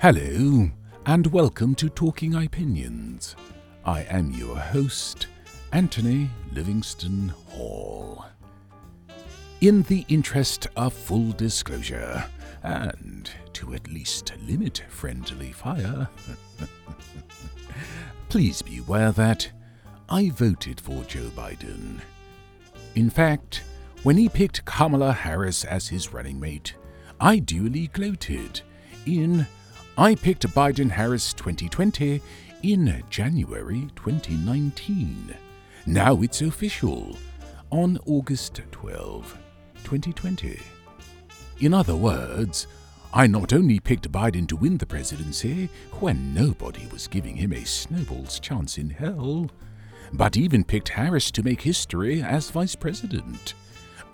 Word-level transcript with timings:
Hello, 0.00 0.70
and 1.04 1.26
welcome 1.26 1.74
to 1.74 1.90
Talking 1.90 2.34
Opinions. 2.34 3.36
I 3.84 4.04
am 4.04 4.30
your 4.30 4.56
host, 4.56 5.26
Anthony 5.74 6.30
Livingston 6.54 7.28
Hall. 7.48 8.24
In 9.60 9.82
the 9.82 10.06
interest 10.08 10.68
of 10.74 10.94
full 10.94 11.32
disclosure, 11.32 12.24
and 12.62 13.30
to 13.52 13.74
at 13.74 13.92
least 13.92 14.32
limit 14.48 14.82
friendly 14.88 15.52
fire, 15.52 16.08
please 18.30 18.62
be 18.62 18.78
aware 18.78 19.12
that 19.12 19.52
I 20.08 20.30
voted 20.30 20.80
for 20.80 21.04
Joe 21.04 21.28
Biden. 21.36 22.00
In 22.94 23.10
fact, 23.10 23.64
when 24.02 24.16
he 24.16 24.30
picked 24.30 24.64
Kamala 24.64 25.12
Harris 25.12 25.62
as 25.62 25.88
his 25.88 26.10
running 26.14 26.40
mate, 26.40 26.74
I 27.20 27.38
duly 27.38 27.88
gloated 27.88 28.62
in 29.04 29.46
I 30.00 30.14
picked 30.14 30.46
Biden 30.54 30.90
Harris 30.90 31.34
2020 31.34 32.22
in 32.62 33.04
January 33.10 33.86
2019. 33.96 35.36
Now 35.84 36.22
it's 36.22 36.40
official 36.40 37.18
on 37.68 37.98
August 38.06 38.62
12, 38.72 39.38
2020. 39.84 40.58
In 41.58 41.74
other 41.74 41.94
words, 41.94 42.66
I 43.12 43.26
not 43.26 43.52
only 43.52 43.78
picked 43.78 44.10
Biden 44.10 44.48
to 44.48 44.56
win 44.56 44.78
the 44.78 44.86
presidency 44.86 45.68
when 45.98 46.32
nobody 46.32 46.86
was 46.90 47.06
giving 47.06 47.36
him 47.36 47.52
a 47.52 47.66
snowball's 47.66 48.40
chance 48.40 48.78
in 48.78 48.88
hell, 48.88 49.50
but 50.14 50.34
even 50.34 50.64
picked 50.64 50.88
Harris 50.88 51.30
to 51.32 51.42
make 51.42 51.60
history 51.60 52.22
as 52.22 52.48
vice 52.48 52.74
president 52.74 53.52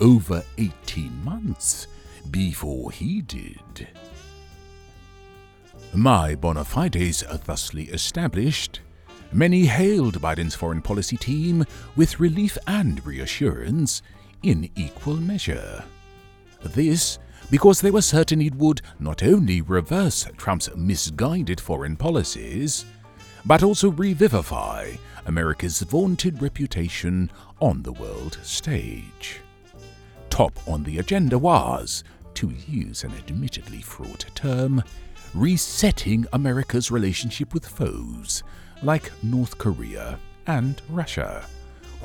over 0.01 0.43
18 0.59 1.23
months 1.23 1.87
before 2.33 2.91
he 2.91 3.23
did. 3.23 3.87
My 5.95 6.35
bona 6.35 6.65
fides 6.65 7.23
thusly 7.23 7.85
established, 7.85 8.81
many 9.33 9.67
hailed 9.67 10.21
Biden's 10.21 10.55
foreign 10.55 10.83
policy 10.83 11.17
team 11.17 11.65
with 11.97 12.21
relief 12.21 12.59
and 12.67 13.05
reassurance 13.07 14.03
in 14.43 14.71
equal 14.77 15.17
measure. 15.17 15.85
This 16.63 17.19
because 17.51 17.81
they 17.81 17.91
were 17.91 18.03
certain 18.03 18.41
it 18.41 18.55
would 18.57 18.83
not 18.99 19.23
only 19.23 19.61
reverse 19.61 20.27
Trump's 20.37 20.75
misguided 20.77 21.61
foreign 21.61 21.97
policies, 21.97 22.85
but 23.45 23.63
also 23.63 23.91
revivify 23.91 24.93
America's 25.27 25.81
vaunted 25.83 26.43
reputation 26.43 27.31
on 27.61 27.83
the 27.83 27.93
world 27.93 28.39
stage. 28.43 29.41
Top 30.29 30.59
on 30.67 30.83
the 30.83 30.99
agenda 30.99 31.39
was, 31.39 32.03
to 32.35 32.53
use 32.69 33.05
an 33.05 33.13
admittedly 33.15 33.81
fraught 33.81 34.27
term, 34.35 34.83
resetting 35.37 36.27
America's 36.33 36.91
relationship 36.91 37.53
with 37.53 37.67
foes 37.67 38.43
like 38.83 39.13
North 39.23 39.59
Korea 39.59 40.19
and 40.47 40.81
Russia, 40.89 41.47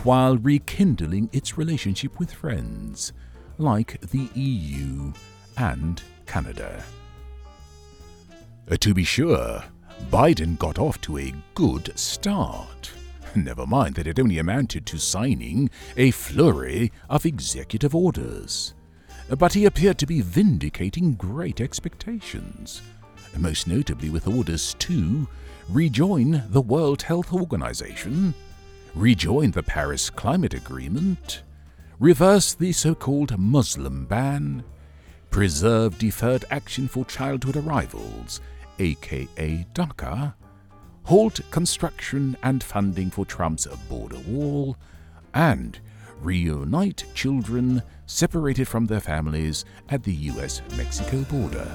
while 0.04 0.38
rekindling 0.38 1.30
its 1.32 1.58
relationship 1.58 2.20
with 2.20 2.32
friends 2.32 3.14
like 3.58 4.00
the 4.02 4.28
EU 4.36 5.14
and 5.58 6.02
Canada. 6.26 6.84
Uh, 8.70 8.76
to 8.78 8.94
be 8.94 9.04
sure, 9.04 9.64
Biden 10.10 10.58
got 10.58 10.78
off 10.78 11.00
to 11.02 11.18
a 11.18 11.34
good 11.56 11.98
start. 11.98 12.92
Never 13.36 13.66
mind 13.66 13.96
that 13.96 14.08
it 14.08 14.20
only 14.20 14.40
amounted 14.40 14.86
to 14.88 14.98
signing 14.98 15.70
a 15.96 16.12
flurry 16.12 16.92
of 17.10 17.26
executive 17.26 17.96
orders. 17.96 18.74
But 19.30 19.54
he 19.54 19.66
appeared 19.66 19.98
to 20.00 20.06
be 20.06 20.20
vindicating 20.20 21.14
great 21.14 21.62
expectations 21.62 22.82
most 23.38 23.68
notably 23.68 24.10
with 24.10 24.28
orders 24.28 24.76
to 24.80 25.28
rejoin 25.70 26.44
the 26.50 26.62
World 26.62 27.02
Health 27.02 27.34
Organization, 27.34 28.34
rejoin 28.96 29.52
the 29.52 29.64
Paris 29.64 30.10
Climate 30.10 30.54
Agreement, 30.54 31.44
reverse 32.00 32.54
the 32.54 32.72
so 32.72 32.94
called 32.94 33.38
Muslim 33.38 34.06
ban, 34.06 34.64
preserve 35.30 35.98
deferred 35.98 36.46
action 36.52 36.88
for 36.88 37.06
childhood 37.06 37.56
arrivals, 37.56 38.42
aka 38.80 39.66
DACA, 39.74 40.34
halt 41.04 41.40
construction 41.52 42.36
and 42.44 42.64
funding 42.64 43.10
for 43.10 43.26
Trump's 43.26 43.66
border 43.90 44.20
wall, 44.28 44.78
and 45.34 45.80
reunite 46.22 47.06
children 47.16 47.82
separated 48.06 48.68
from 48.68 48.86
their 48.86 49.00
families 49.00 49.66
at 49.90 50.04
the 50.04 50.14
US 50.14 50.62
Mexico 50.76 51.22
border. 51.24 51.72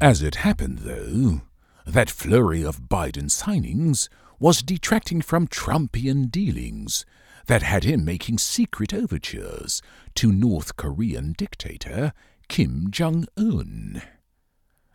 As 0.00 0.20
it 0.20 0.36
happened, 0.36 0.80
though, 0.80 1.40
that 1.86 2.10
flurry 2.10 2.62
of 2.62 2.82
Biden 2.82 3.30
signings 3.30 4.10
was 4.38 4.60
detracting 4.60 5.22
from 5.22 5.48
Trumpian 5.48 6.30
dealings 6.30 7.06
that 7.46 7.62
had 7.62 7.84
him 7.84 8.04
making 8.04 8.36
secret 8.36 8.92
overtures 8.92 9.80
to 10.16 10.30
North 10.30 10.76
Korean 10.76 11.32
dictator 11.32 12.12
Kim 12.48 12.90
Jong 12.90 13.26
un. 13.38 14.02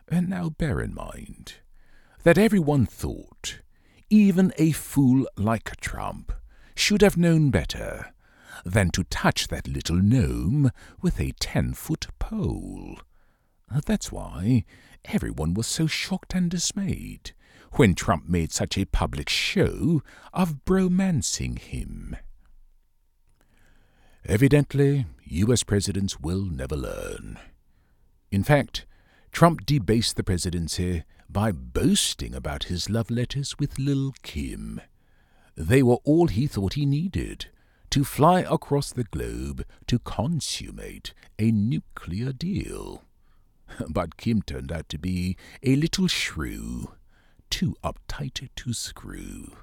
And 0.08 0.30
now 0.30 0.50
bear 0.50 0.80
in 0.80 0.94
mind 0.94 1.56
that 2.22 2.38
everyone 2.38 2.86
thought 2.86 3.62
even 4.12 4.54
a 4.58 4.72
fool 4.72 5.28
like 5.36 5.78
Trump 5.78 6.32
should 6.76 7.02
have 7.02 7.18
known 7.18 7.50
better 7.50 8.14
than 8.64 8.92
to 8.92 9.04
touch 9.06 9.48
that 9.48 9.68
little 9.68 9.96
gnome 9.96 10.70
with 11.02 11.20
a 11.20 11.34
ten 11.40 11.74
foot 11.74 12.08
pole. 12.20 13.00
That's 13.86 14.12
why 14.12 14.66
everyone 15.06 15.54
was 15.54 15.68
so 15.68 15.88
shocked 15.88 16.34
and 16.34 16.50
dismayed 16.50 17.32
when 17.74 17.96
Trump 17.96 18.28
made 18.28 18.52
such 18.52 18.78
a 18.78 18.86
public 18.86 19.30
show 19.30 20.02
of 20.34 20.66
bromancing 20.66 21.58
him. 21.58 22.18
Evidently, 24.26 25.06
US 25.26 25.64
presidents 25.64 26.20
will 26.20 26.44
never 26.44 26.76
learn. 26.76 27.40
In 28.32 28.44
fact, 28.44 28.86
Trump 29.32 29.66
debased 29.66 30.16
the 30.16 30.24
presidency 30.24 31.04
by 31.30 31.52
boasting 31.52 32.36
about 32.36 32.66
his 32.66 32.90
love 32.90 33.10
letters 33.10 33.58
with 33.58 33.80
Lil 33.80 34.14
Kim. 34.22 34.82
They 35.56 35.82
were 35.82 36.00
all 36.04 36.28
he 36.28 36.48
thought 36.48 36.74
he 36.74 36.86
needed 36.86 37.48
to 37.92 38.04
fly 38.04 38.42
across 38.42 38.92
the 38.92 39.04
globe 39.04 39.66
to 39.88 40.00
consummate 40.00 41.14
a 41.40 41.52
nuclear 41.52 42.32
deal. 42.32 43.04
but 43.90 44.18
Kim 44.18 44.42
turned 44.42 44.72
out 44.72 44.90
to 44.90 44.98
be 44.98 45.38
a 45.64 45.76
little 45.76 46.08
shrew, 46.08 46.94
too 47.50 47.76
uptight 47.84 48.50
to 48.56 48.74
screw. 48.74 49.56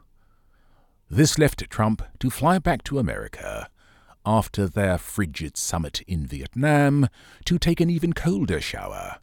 This 1.11 1.39
left 1.39 1.69
Trump 1.71 2.03
to 2.19 2.31
fly 2.31 2.59
back 2.59 2.85
to 2.85 2.99
America 2.99 3.71
after 4.27 4.67
their 4.67 4.99
frigid 4.99 5.57
summit 5.57 6.03
in 6.03 6.27
Vietnam 6.27 7.09
to 7.47 7.59
take 7.59 7.81
an 7.81 7.89
even 7.89 8.13
colder 8.13 8.61
shower, 8.61 9.19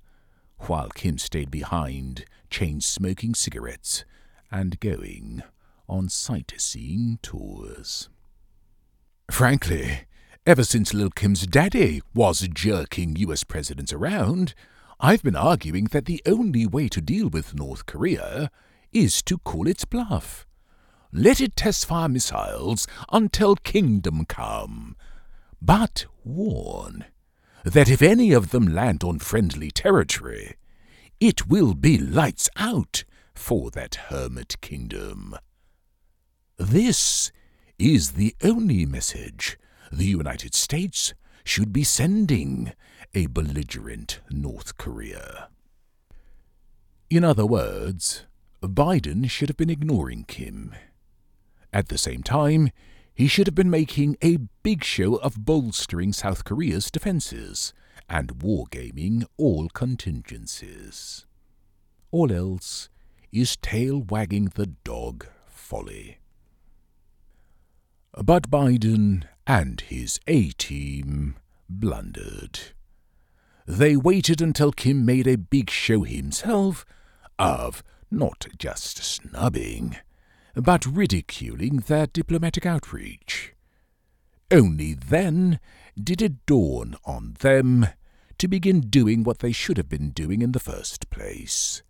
while 0.62 0.90
Kim 0.90 1.19
stayed 1.19 1.51
behind, 1.51 2.25
chain 2.50 2.81
smoking 2.81 3.35
cigarettes 3.35 4.03
and 4.51 4.79
going 4.79 5.44
on 5.88 6.09
sightseeing 6.09 7.19
tours. 7.22 8.09
Frankly, 9.29 10.06
ever 10.47 10.63
since 10.63 10.94
Lil 10.94 11.09
Kim's 11.12 11.45
daddy 11.45 12.01
was 12.13 12.47
jerking 12.47 13.16
US 13.18 13.44
presidents 13.44 13.94
around, 13.94 14.56
I've 15.00 15.23
been 15.23 15.35
arguing 15.35 15.85
that 15.85 16.06
the 16.06 16.22
only 16.25 16.66
way 16.66 16.88
to 16.89 17.01
deal 17.01 17.28
with 17.28 17.53
North 17.53 17.86
Korea 17.86 18.50
is 18.94 19.21
to 19.24 19.38
call 19.39 19.68
its 19.68 19.83
bluff. 19.83 20.47
Let 21.12 21.42
it 21.42 21.56
test 21.56 21.86
fire 21.86 22.07
missiles 22.07 22.88
until 23.12 23.56
kingdom 23.57 24.25
come. 24.25 24.95
But 25.62 26.06
warn 26.24 27.06
that 27.63 27.89
if 27.89 28.01
any 28.01 28.31
of 28.31 28.51
them 28.51 28.68
land 28.68 29.03
on 29.03 29.19
friendly 29.19 29.69
territory, 29.69 30.56
it 31.19 31.47
will 31.47 31.74
be 31.74 31.97
lights 31.97 32.50
out 32.56 33.03
for 33.33 33.71
that 33.71 33.95
hermit 33.95 34.59
kingdom. 34.62 35.36
This 36.57 37.31
is 37.77 38.12
the 38.12 38.36
only 38.44 38.86
message 38.86 39.57
the 39.92 40.06
United 40.06 40.53
States 40.53 41.13
should 41.44 41.74
be 41.74 41.83
sending 41.83 42.71
a 43.13 43.28
belligerent 43.28 44.19
North 44.30 44.78
Korea. 44.78 45.50
In 47.10 47.24
other 47.24 47.46
words, 47.46 48.25
Biden 48.62 49.30
should 49.30 49.50
have 49.50 49.57
been 49.57 49.69
ignoring 49.69 50.24
Kim. 50.24 50.74
At 51.72 51.90
the 51.90 51.98
same 51.98 52.24
time, 52.24 52.72
he 53.13 53.28
should 53.28 53.48
have 53.48 53.56
been 53.56 53.69
making 53.69 54.18
a 54.22 54.40
big 54.63 54.84
show 54.84 55.16
of 55.16 55.46
bolstering 55.46 56.13
South 56.13 56.44
Korea's 56.44 56.92
defenses 56.92 57.74
and 58.10 58.40
wargaming 58.40 59.25
all 59.38 59.69
contingencies. 59.69 61.25
All 62.12 62.31
else 62.31 62.90
is 63.31 63.57
tail 63.57 64.02
wagging 64.02 64.52
the 64.56 64.68
dog 64.68 65.28
folly. 65.48 66.19
But 68.13 68.50
Biden 68.50 69.24
and 69.46 69.81
his 69.81 70.19
A 70.28 70.50
team 70.52 71.36
blundered. 71.69 72.60
They 73.67 73.95
waited 73.95 74.41
until 74.41 74.71
Kim 74.71 75.06
made 75.06 75.27
a 75.27 75.38
big 75.38 75.69
show 75.69 76.03
himself 76.03 76.85
of 77.39 77.83
not 78.12 78.45
just 78.57 79.03
snubbing, 79.03 79.97
but 80.53 80.85
ridiculing 80.85 81.77
their 81.77 82.06
diplomatic 82.06 82.65
outreach. 82.65 83.53
Only 84.51 84.94
then 84.94 85.59
did 86.01 86.21
it 86.21 86.45
dawn 86.45 86.95
on 87.06 87.35
them 87.39 87.88
to 88.38 88.47
begin 88.47 88.81
doing 88.81 89.23
what 89.23 89.39
they 89.39 89.51
should 89.51 89.77
have 89.77 89.89
been 89.89 90.11
doing 90.11 90.41
in 90.41 90.51
the 90.51 90.59
first 90.59 91.09
place. 91.09 91.81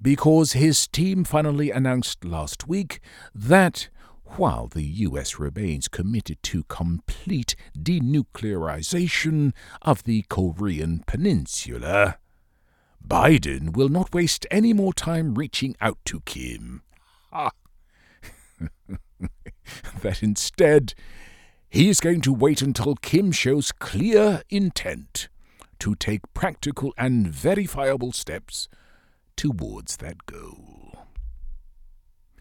Because 0.00 0.52
his 0.52 0.88
team 0.88 1.24
finally 1.24 1.70
announced 1.70 2.24
last 2.24 2.66
week 2.68 3.00
that 3.34 3.88
while 4.36 4.66
the 4.66 4.82
US 4.82 5.38
remains 5.38 5.88
committed 5.88 6.42
to 6.44 6.64
complete 6.64 7.54
denuclearization 7.78 9.52
of 9.82 10.04
the 10.04 10.24
Korean 10.28 11.04
Peninsula, 11.06 12.18
Biden 13.06 13.76
will 13.76 13.88
not 13.88 14.12
waste 14.12 14.46
any 14.50 14.72
more 14.72 14.92
time 14.92 15.34
reaching 15.34 15.76
out 15.80 15.98
to 16.06 16.20
Kim. 16.20 16.82
that 20.00 20.22
instead, 20.22 20.94
he 21.68 21.88
is 21.88 22.00
going 22.00 22.20
to 22.22 22.32
wait 22.32 22.62
until 22.62 22.96
Kim 22.96 23.32
shows 23.32 23.72
clear 23.72 24.42
intent 24.50 25.28
to 25.78 25.94
take 25.94 26.22
practical 26.34 26.92
and 26.96 27.28
verifiable 27.28 28.12
steps 28.12 28.68
towards 29.36 29.98
that 29.98 30.26
goal. 30.26 31.06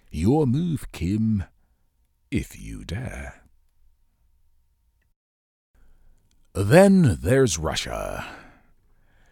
Your 0.10 0.48
move, 0.48 0.92
Kim, 0.92 1.44
if 2.36 2.60
you 2.60 2.84
dare. 2.84 3.42
Then 6.54 7.18
there's 7.22 7.58
Russia. 7.58 8.26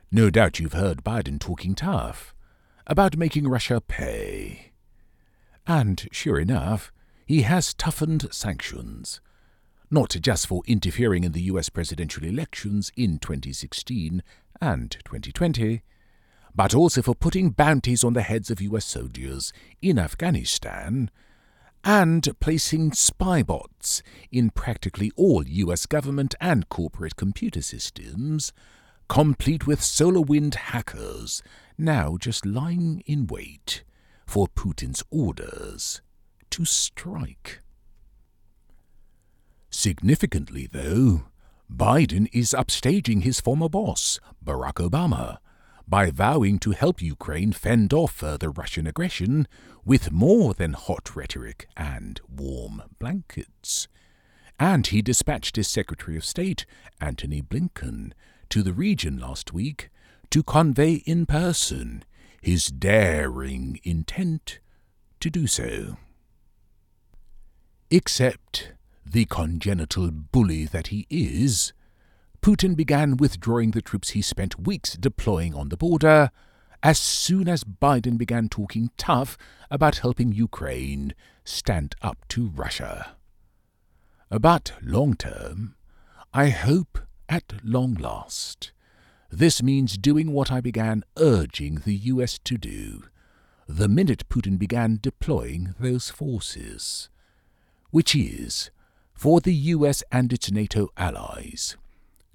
No 0.09 0.29
doubt 0.29 0.59
you've 0.59 0.73
heard 0.73 1.03
Biden 1.03 1.37
talking 1.37 1.75
tough 1.75 2.33
about 2.87 3.17
making 3.17 3.47
Russia 3.47 3.81
pay. 3.81 4.71
And 5.67 6.07
sure 6.11 6.39
enough, 6.39 6.93
he 7.25 7.41
has 7.41 7.73
toughened 7.73 8.33
sanctions 8.33 9.19
not 9.91 10.15
just 10.21 10.47
for 10.47 10.63
interfering 10.65 11.23
in 11.23 11.33
the 11.33 11.43
US 11.43 11.69
presidential 11.69 12.23
elections 12.23 12.91
in 12.97 13.19
2016 13.19 14.23
and 14.59 14.91
2020, 15.05 15.83
but 16.55 16.73
also 16.73 17.03
for 17.03 17.13
putting 17.13 17.51
bounties 17.51 18.03
on 18.03 18.13
the 18.13 18.23
heads 18.23 18.49
of 18.49 18.59
US 18.59 18.85
soldiers 18.85 19.53
in 19.83 19.99
Afghanistan 19.99 21.11
and 21.83 22.27
placing 22.39 22.93
spy 22.93 23.43
bots 23.43 24.01
in 24.31 24.49
practically 24.49 25.11
all 25.15 25.47
US 25.47 25.85
government 25.85 26.33
and 26.39 26.69
corporate 26.69 27.15
computer 27.15 27.61
systems, 27.61 28.53
complete 29.09 29.67
with 29.67 29.83
solar 29.83 30.21
wind 30.21 30.55
hackers 30.55 31.43
now 31.77 32.17
just 32.17 32.45
lying 32.45 33.03
in 33.05 33.27
wait 33.27 33.83
for 34.25 34.47
Putin's 34.47 35.03
orders 35.11 36.01
to 36.49 36.65
strike. 36.65 37.61
Significantly, 39.69 40.67
though, 40.71 41.23
Biden 41.71 42.29
is 42.31 42.55
upstaging 42.57 43.23
his 43.23 43.41
former 43.41 43.67
boss, 43.67 44.19
Barack 44.43 44.75
Obama, 44.75 45.37
by 45.93 46.09
vowing 46.09 46.57
to 46.57 46.71
help 46.71 47.03
Ukraine 47.03 47.51
fend 47.51 47.93
off 47.93 48.11
further 48.11 48.49
Russian 48.49 48.87
aggression 48.87 49.47
with 49.85 50.11
more 50.11 50.55
than 50.55 50.73
hot 50.73 51.15
rhetoric 51.15 51.67
and 51.77 52.19
warm 52.27 52.81
blankets. 52.97 53.87
And 54.59 54.87
he 54.87 55.03
dispatched 55.03 55.55
his 55.55 55.67
Secretary 55.67 56.17
of 56.17 56.25
State, 56.25 56.65
Antony 56.99 57.43
Blinken, 57.43 58.11
to 58.49 58.63
the 58.63 58.73
region 58.73 59.19
last 59.19 59.53
week 59.53 59.91
to 60.31 60.41
convey 60.41 61.03
in 61.05 61.27
person 61.27 62.03
his 62.41 62.69
daring 62.69 63.79
intent 63.83 64.57
to 65.19 65.29
do 65.29 65.45
so. 65.45 65.97
Except 67.91 68.73
the 69.05 69.25
congenital 69.25 70.09
bully 70.09 70.65
that 70.65 70.87
he 70.87 71.05
is, 71.11 71.71
Putin 72.43 72.75
began 72.75 73.15
withdrawing 73.15 73.71
the 73.71 73.81
troops 73.81 74.09
he 74.09 74.21
spent 74.21 74.59
weeks 74.59 74.95
deploying 74.95 75.55
on 75.55 75.69
the 75.69 75.77
border 75.77 76.29
as 76.83 76.99
soon 76.99 77.47
as 77.47 77.63
Biden 77.63 78.17
began 78.17 78.49
talking 78.49 78.89
tough 78.97 79.37
about 79.71 79.99
helping 79.99 80.33
Ukraine 80.33 81.13
stand 81.45 81.95
up 82.01 82.17
to 82.27 82.49
Russia. 82.49 83.15
But 84.29 84.73
long 84.81 85.13
term, 85.13 85.75
I 86.33 86.49
hope 86.49 86.99
at 87.29 87.53
long 87.63 87.93
last, 87.93 88.73
this 89.31 89.63
means 89.63 89.97
doing 89.97 90.33
what 90.33 90.51
I 90.51 90.59
began 90.59 91.05
urging 91.17 91.75
the 91.85 91.95
US 91.95 92.39
to 92.43 92.57
do 92.57 93.05
the 93.69 93.87
minute 93.87 94.27
Putin 94.27 94.59
began 94.59 94.99
deploying 95.01 95.75
those 95.79 96.09
forces, 96.09 97.07
which 97.91 98.13
is 98.13 98.69
for 99.13 99.39
the 99.39 99.55
US 99.55 100.03
and 100.11 100.33
its 100.33 100.51
NATO 100.51 100.89
allies 100.97 101.77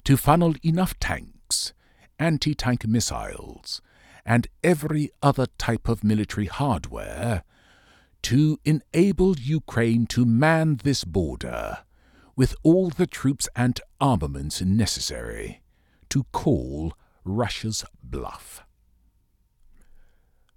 to 0.08 0.16
funnel 0.16 0.55
enough 0.64 0.99
tanks, 0.99 1.75
anti 2.19 2.55
tank 2.55 2.87
missiles, 2.87 3.82
and 4.25 4.46
every 4.64 5.10
other 5.22 5.44
type 5.58 5.87
of 5.87 6.02
military 6.02 6.46
hardware 6.46 7.44
to 8.22 8.58
enable 8.64 9.37
Ukraine 9.37 10.06
to 10.06 10.25
man 10.25 10.76
this 10.82 11.05
border 11.05 11.81
with 12.34 12.55
all 12.62 12.88
the 12.88 13.06
troops 13.06 13.50
and 13.55 13.82
armaments 14.00 14.62
necessary 14.62 15.60
to 16.08 16.25
call 16.32 16.94
Russia's 17.22 17.84
bluff. 18.02 18.64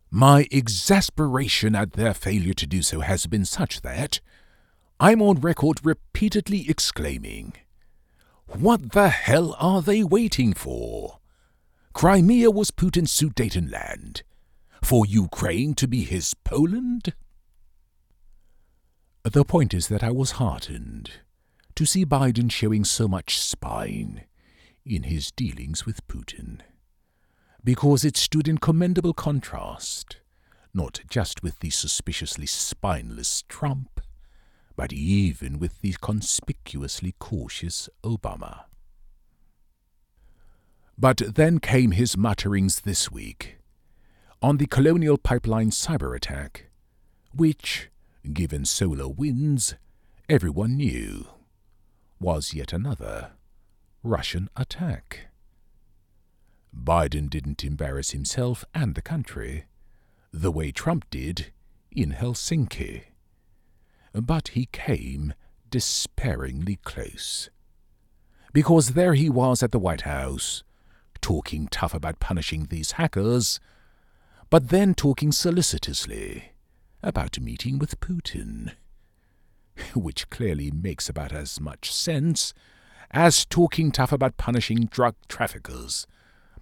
My 0.10 0.48
exasperation 0.50 1.76
at 1.76 1.92
their 1.92 2.14
failure 2.14 2.54
to 2.54 2.66
do 2.66 2.82
so 2.82 3.02
has 3.02 3.28
been 3.28 3.44
such 3.44 3.82
that 3.82 4.22
I'm 4.98 5.22
on 5.22 5.42
record 5.42 5.82
repeatedly 5.84 6.70
exclaiming, 6.70 7.56
What 8.54 8.92
the 8.92 9.10
hell 9.10 9.56
are 9.60 9.82
they 9.82 10.04
waiting 10.04 10.54
for? 10.54 11.20
Crimea 11.94 12.52
was 12.52 12.70
Putin's 12.70 13.12
Sudetenland. 13.12 14.24
For 14.84 15.06
Ukraine 15.06 15.74
to 15.76 15.88
be 15.88 16.04
his 16.04 16.34
Poland? 16.44 17.14
The 19.24 19.46
point 19.46 19.74
is 19.74 19.88
that 19.88 20.04
I 20.04 20.12
was 20.12 20.32
heartened 20.32 21.12
to 21.76 21.86
see 21.86 22.06
Biden 22.06 22.52
showing 22.52 22.84
so 22.84 23.08
much 23.08 23.40
spine 23.40 24.26
in 24.86 25.04
his 25.04 25.32
dealings 25.32 25.86
with 25.86 26.06
Putin, 26.08 26.60
because 27.64 28.04
it 28.04 28.18
stood 28.18 28.48
in 28.48 28.58
commendable 28.58 29.14
contrast, 29.14 30.18
not 30.74 31.02
just 31.10 31.42
with 31.42 31.60
the 31.60 31.70
suspiciously 31.70 32.48
spineless 32.48 33.44
Trump, 33.48 34.01
but 34.82 34.94
even 34.94 35.60
with 35.60 35.80
the 35.82 35.96
conspicuously 36.02 37.14
cautious 37.20 37.88
Obama. 38.04 38.64
But 40.98 41.22
then 41.36 41.60
came 41.60 41.92
his 41.92 42.18
mutterings 42.18 42.82
this 42.82 43.12
week 43.12 43.60
on 44.42 44.58
the 44.58 44.66
Colonial 44.66 45.20
Pipeline 45.20 45.70
cyber 45.70 46.16
attack, 46.16 46.72
which, 47.32 47.92
given 48.34 48.64
SolarWinds, 48.64 49.76
everyone 50.28 50.78
knew 50.78 51.28
was 52.20 52.56
yet 52.56 52.74
another 52.74 53.34
Russian 54.02 54.50
attack. 54.56 55.28
Biden 56.76 57.30
didn't 57.30 57.64
embarrass 57.64 58.14
himself 58.14 58.66
and 58.74 58.96
the 58.96 59.04
country 59.04 59.66
the 60.34 60.52
way 60.52 60.72
Trump 60.72 61.06
did 61.12 61.52
in 61.92 62.14
Helsinki 62.14 63.11
but 64.14 64.50
he 64.50 64.68
came 64.72 65.34
despairingly 65.70 66.80
close. 66.84 67.50
Because 68.54 68.90
there 68.90 69.14
he 69.14 69.30
was 69.30 69.64
at 69.64 69.72
the 69.72 69.80
White 69.80 70.02
House, 70.02 70.64
talking 71.22 71.68
tough 71.70 71.94
about 71.94 72.20
punishing 72.20 72.66
these 72.66 72.94
hackers, 72.94 73.60
but 74.50 74.70
then 74.70 74.94
talking 74.94 75.32
solicitously 75.32 76.52
about 77.02 77.40
meeting 77.40 77.80
with 77.80 78.00
Putin. 78.00 78.74
Which 79.96 80.30
clearly 80.30 80.72
makes 80.72 81.08
about 81.08 81.32
as 81.32 81.62
much 81.62 81.92
sense 81.92 82.54
as 83.12 83.46
talking 83.46 83.92
tough 83.92 84.12
about 84.12 84.38
punishing 84.38 84.86
drug 84.86 85.16
traffickers, 85.28 86.06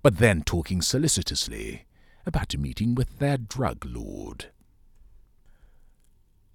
but 0.01 0.17
then 0.17 0.41
talking 0.43 0.81
solicitously 0.81 1.85
about 2.25 2.55
meeting 2.57 2.95
with 2.95 3.19
their 3.19 3.37
drug 3.37 3.85
lord. 3.85 4.47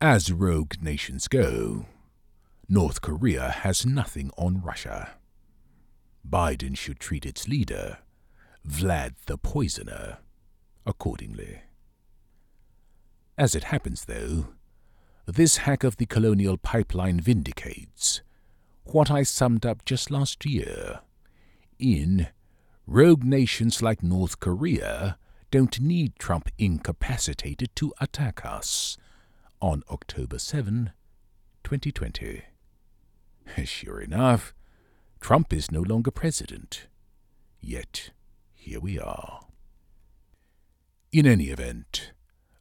As 0.06 0.30
rogue 0.30 0.82
nations 0.82 1.28
go, 1.28 1.86
North 2.68 3.00
Korea 3.00 3.48
has 3.48 3.86
nothing 3.86 4.30
on 4.36 4.60
Russia. 4.60 5.12
Biden 6.28 6.76
should 6.76 7.00
treat 7.00 7.24
its 7.24 7.48
leader, 7.48 7.96
Vlad 8.68 9.14
the 9.24 9.38
Poisoner, 9.38 10.18
accordingly. 10.84 11.62
As 13.38 13.54
it 13.54 13.64
happens, 13.64 14.04
though, 14.04 14.48
this 15.24 15.56
hack 15.64 15.82
of 15.82 15.96
the 15.96 16.04
colonial 16.04 16.58
pipeline 16.58 17.18
vindicates 17.18 18.20
what 18.82 19.10
I 19.10 19.22
summed 19.22 19.64
up 19.64 19.86
just 19.86 20.10
last 20.10 20.44
year. 20.44 21.00
In 21.78 22.26
rogue 22.86 23.24
nations 23.24 23.80
like 23.80 24.02
North 24.02 24.38
Korea 24.38 25.16
don't 25.50 25.80
need 25.80 26.18
Trump 26.18 26.50
incapacitated 26.58 27.74
to 27.76 27.94
attack 28.02 28.44
us 28.44 28.98
on 29.64 29.82
October 29.90 30.38
7, 30.38 30.92
2020. 31.64 32.42
Sure 33.64 33.98
enough, 33.98 34.52
Trump 35.20 35.54
is 35.54 35.70
no 35.70 35.80
longer 35.80 36.10
president. 36.10 36.86
Yet, 37.62 38.10
here 38.52 38.78
we 38.78 38.98
are. 38.98 39.40
In 41.12 41.26
any 41.26 41.44
event, 41.44 42.12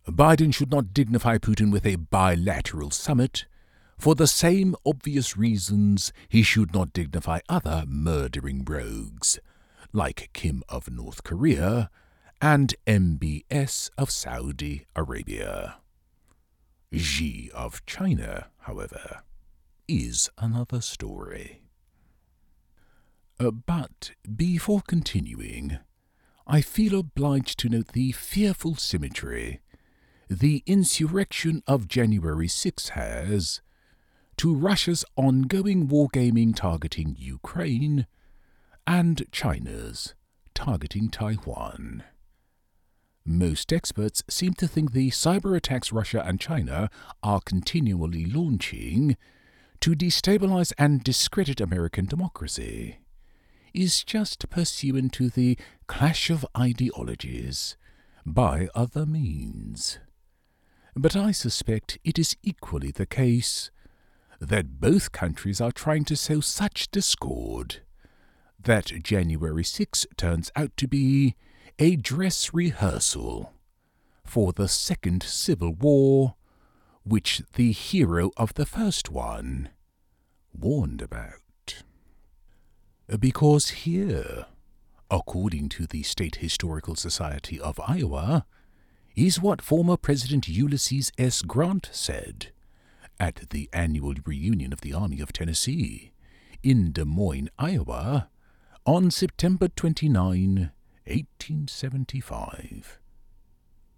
Biden 0.08 0.54
should 0.54 0.72
not 0.72 0.94
dignify 0.94 1.38
Putin 1.40 1.74
with 1.74 1.86
a 1.86 1.98
bilateral 1.98 2.90
summit. 2.90 3.48
For 3.98 4.16
the 4.16 4.28
same 4.28 4.74
obvious 4.86 5.36
reasons, 5.36 6.14
he 6.30 6.42
should 6.42 6.74
not 6.74 6.94
dignify 6.94 7.40
other 7.50 7.84
murdering 7.86 8.64
rogues, 8.64 9.40
like 9.92 10.30
Kim 10.32 10.64
of 10.70 10.90
North 10.90 11.24
Korea 11.24 11.90
and 12.42 12.74
MBS 12.88 13.90
of 13.98 14.10
Saudi 14.10 14.86
Arabia. 14.96 15.83
Xi 16.94 17.50
of 17.54 17.86
China, 17.86 18.48
however, 18.60 19.24
is 19.88 20.30
another 20.38 20.82
story. 20.82 21.62
Uh, 23.40 23.52
but 23.52 24.12
before 24.36 24.82
continuing, 24.88 25.80
I 26.46 26.62
feel 26.62 27.00
obliged 27.00 27.58
to 27.60 27.70
note 27.70 27.90
the 27.90 28.12
fearful 28.12 28.76
symmetry 28.76 29.62
the 30.30 30.64
insurrection 30.66 31.62
of 31.68 31.88
January 31.88 32.48
6 32.48 32.90
has 32.90 33.62
to 34.38 34.54
Russia's 34.54 35.06
ongoing 35.16 35.88
wargaming 35.88 36.56
targeting 36.56 37.16
Ukraine 37.20 38.08
and 38.88 39.26
China's 39.32 40.16
targeting 40.56 41.10
Taiwan. 41.10 42.04
Most 43.26 43.72
experts 43.72 44.22
seem 44.30 44.54
to 44.56 44.68
think 44.68 44.92
the 44.92 45.10
cyber 45.10 45.56
attacks 45.56 45.94
Russia 45.94 46.24
and 46.26 46.40
China 46.40 46.90
are 47.22 47.40
continually 47.40 48.26
launching 48.26 49.16
to 49.80 49.92
destabilize 49.92 50.74
and 50.78 51.04
discredit 51.04 51.62
American 51.62 52.06
democracy 52.06 52.98
is 53.74 54.04
just 54.04 54.50
pursuant 54.50 55.14
to 55.14 55.30
the 55.30 55.58
clash 55.88 56.30
of 56.30 56.46
ideologies 56.58 57.76
by 58.26 58.68
other 58.76 59.06
means. 59.06 60.00
But 60.96 61.16
I 61.16 61.32
suspect 61.32 61.98
it 62.04 62.20
is 62.20 62.36
equally 62.44 62.92
the 62.92 63.06
case 63.06 63.72
that 64.40 64.80
both 64.80 65.12
countries 65.12 65.60
are 65.62 65.72
trying 65.72 66.04
to 66.06 66.16
sow 66.16 66.40
such 66.40 66.92
discord 66.92 67.82
that 68.62 68.92
January 69.04 69.64
6 69.64 70.06
turns 70.18 70.52
out 70.56 70.76
to 70.78 70.88
be 70.88 71.36
a 71.80 71.96
dress 71.96 72.54
rehearsal 72.54 73.52
for 74.24 74.54
the 74.54 74.68
Second 74.68 75.24
Civil 75.24 75.74
War, 75.74 76.36
which 77.04 77.42
the 77.56 77.72
hero 77.72 78.32
of 78.38 78.54
the 78.54 78.66
first 78.66 79.10
one 79.10 79.70
warned 80.58 81.02
about. 81.02 81.84
Because 83.20 83.70
here, 83.70 84.46
according 85.10 85.70
to 85.70 85.86
the 85.86 86.04
State 86.04 86.38
Historical 86.38 86.96
Society 86.96 87.60
of 87.60 87.80
Iowa, 87.86 88.46
is 89.16 89.42
what 89.42 89.62
former 89.62 89.98
President 89.98 90.48
Ulysses 90.48 91.12
S. 91.18 91.42
Grant 91.42 91.90
said 91.92 92.48
at 93.20 93.50
the 93.50 93.70
annual 93.74 94.16
reunion 94.26 94.74
of 94.74 94.82
the 94.82 94.94
Army 94.94 95.20
of 95.20 95.34
Tennessee 95.34 96.12
in 96.64 96.92
Des 96.92 97.06
Moines, 97.06 97.50
Iowa, 97.60 98.30
on 98.86 99.12
September 99.12 99.68
29, 99.68 100.72
1875. 101.06 103.00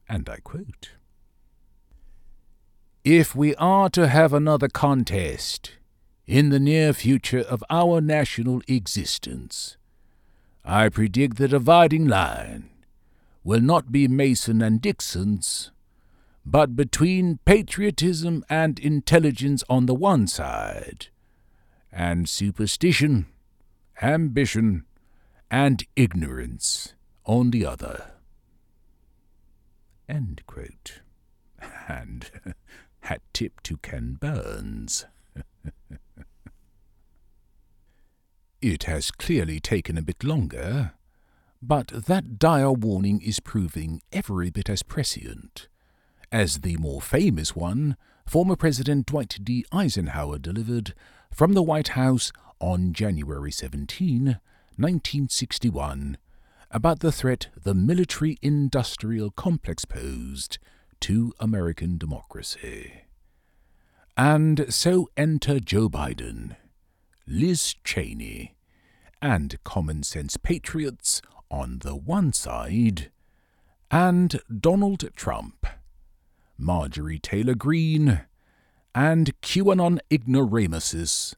And 0.08 0.30
I 0.30 0.38
quote 0.38 0.92
If 3.04 3.36
we 3.36 3.56
are 3.56 3.90
to 3.92 4.08
have 4.08 4.34
another 4.34 4.68
contest 4.68 5.74
in 6.26 6.50
the 6.50 6.60
near 6.60 6.94
future 6.94 7.42
of 7.42 7.64
our 7.70 8.02
national 8.02 8.62
existence, 8.68 9.78
I 10.64 10.90
predict 10.90 11.38
the 11.38 11.48
dividing 11.48 12.08
line 12.08 12.70
will 13.46 13.62
not 13.62 13.92
be 13.92 14.08
Mason 14.08 14.60
and 14.64 14.82
Dixon's, 14.82 15.72
but 16.44 16.76
between 16.76 17.38
patriotism 17.46 18.44
and 18.50 18.80
intelligence 18.80 19.64
on 19.70 19.86
the 19.86 19.94
one 19.94 20.26
side, 20.26 21.08
and 21.92 22.28
superstition, 22.28 23.28
ambition, 24.02 24.86
and 25.56 25.86
ignorance 25.96 26.96
on 27.24 27.50
the 27.50 27.66
other. 27.66 28.12
End 30.10 30.42
quote. 30.48 31.00
And 31.88 32.30
hat 33.00 33.22
tip 33.32 33.62
to 33.64 33.78
Ken 33.78 34.18
Burns. 34.20 35.06
it 38.62 38.84
has 38.84 39.12
clearly 39.12 39.62
taken 39.62 39.98
a 39.98 40.02
bit 40.02 40.26
longer 40.26 40.92
but 41.62 41.88
that 41.88 42.38
dire 42.38 42.74
warning 42.74 43.22
is 43.22 43.40
proving 43.40 44.02
every 44.12 44.50
bit 44.50 44.70
as 44.70 44.84
prescient 44.84 45.70
as 46.34 46.60
the 46.60 46.76
more 46.76 47.02
famous 47.02 47.56
one 47.56 47.96
former 48.28 48.58
President 48.58 49.06
Dwight 49.06 49.40
D. 49.42 49.64
Eisenhower 49.72 50.38
delivered 50.38 50.94
from 51.32 51.54
the 51.54 51.64
White 51.64 51.90
House 51.90 52.34
on 52.60 52.92
January 52.92 53.54
17, 53.54 54.38
1961, 54.78 56.18
about 56.72 57.00
the 57.00 57.12
threat 57.12 57.48
the 57.64 57.74
military 57.74 58.38
industrial 58.42 59.32
complex 59.32 59.86
posed 59.86 60.58
to 61.00 61.34
American 61.40 61.98
democracy. 61.98 63.04
And 64.18 64.74
so 64.74 65.10
enter 65.16 65.60
Joe 65.60 65.90
Biden, 65.90 66.56
Liz 67.28 67.76
Cheney, 67.84 68.56
and 69.22 69.62
common 69.64 70.04
sense 70.04 70.38
patriots 70.38 71.22
on 71.50 71.80
the 71.80 71.96
one 71.96 72.34
side, 72.34 73.12
and 73.92 74.40
Donald 74.60 75.04
Trump, 75.16 75.66
Marjorie 76.58 77.20
Taylor 77.20 77.56
Greene, 77.56 78.22
and 78.94 79.40
QAnon 79.42 80.00
ignoramuses 80.12 81.36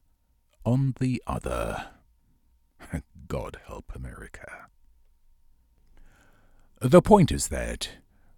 on 0.64 0.94
the 1.00 1.22
other. 1.26 1.97
God 3.28 3.58
help 3.66 3.92
America. 3.94 4.66
The 6.80 7.02
point 7.02 7.30
is 7.30 7.48
that 7.48 7.90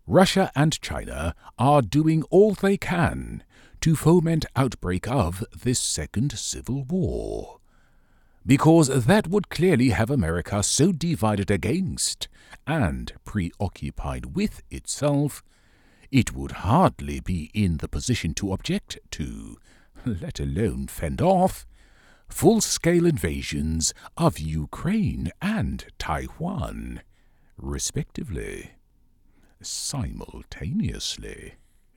Russia 0.06 0.50
and 0.54 0.80
China 0.80 1.34
are 1.58 1.82
doing 1.82 2.22
all 2.30 2.54
they 2.54 2.76
can 2.76 3.44
to 3.80 3.96
foment 3.96 4.44
outbreak 4.56 5.08
of 5.08 5.44
this 5.54 5.80
second 5.80 6.38
civil 6.38 6.84
war 6.84 7.60
because 8.46 9.04
that 9.04 9.28
would 9.28 9.50
clearly 9.50 9.90
have 9.90 10.10
America 10.10 10.62
so 10.62 10.92
divided 10.92 11.50
against 11.50 12.28
and 12.66 13.12
preoccupied 13.24 14.34
with 14.34 14.62
itself, 14.70 15.42
it 16.10 16.32
would 16.32 16.52
hardly 16.52 17.20
be 17.20 17.50
in 17.54 17.76
the 17.78 17.88
position 17.88 18.34
to 18.34 18.52
object 18.52 18.98
to, 19.10 19.56
let 20.04 20.40
alone 20.40 20.86
fend 20.86 21.20
off, 21.20 21.66
full 22.30 22.60
scale 22.60 23.06
invasions 23.06 23.92
of 24.16 24.38
Ukraine 24.38 25.30
and 25.42 25.84
Taiwan, 25.98 27.02
respectively, 27.56 28.70
simultaneously. 29.60 31.54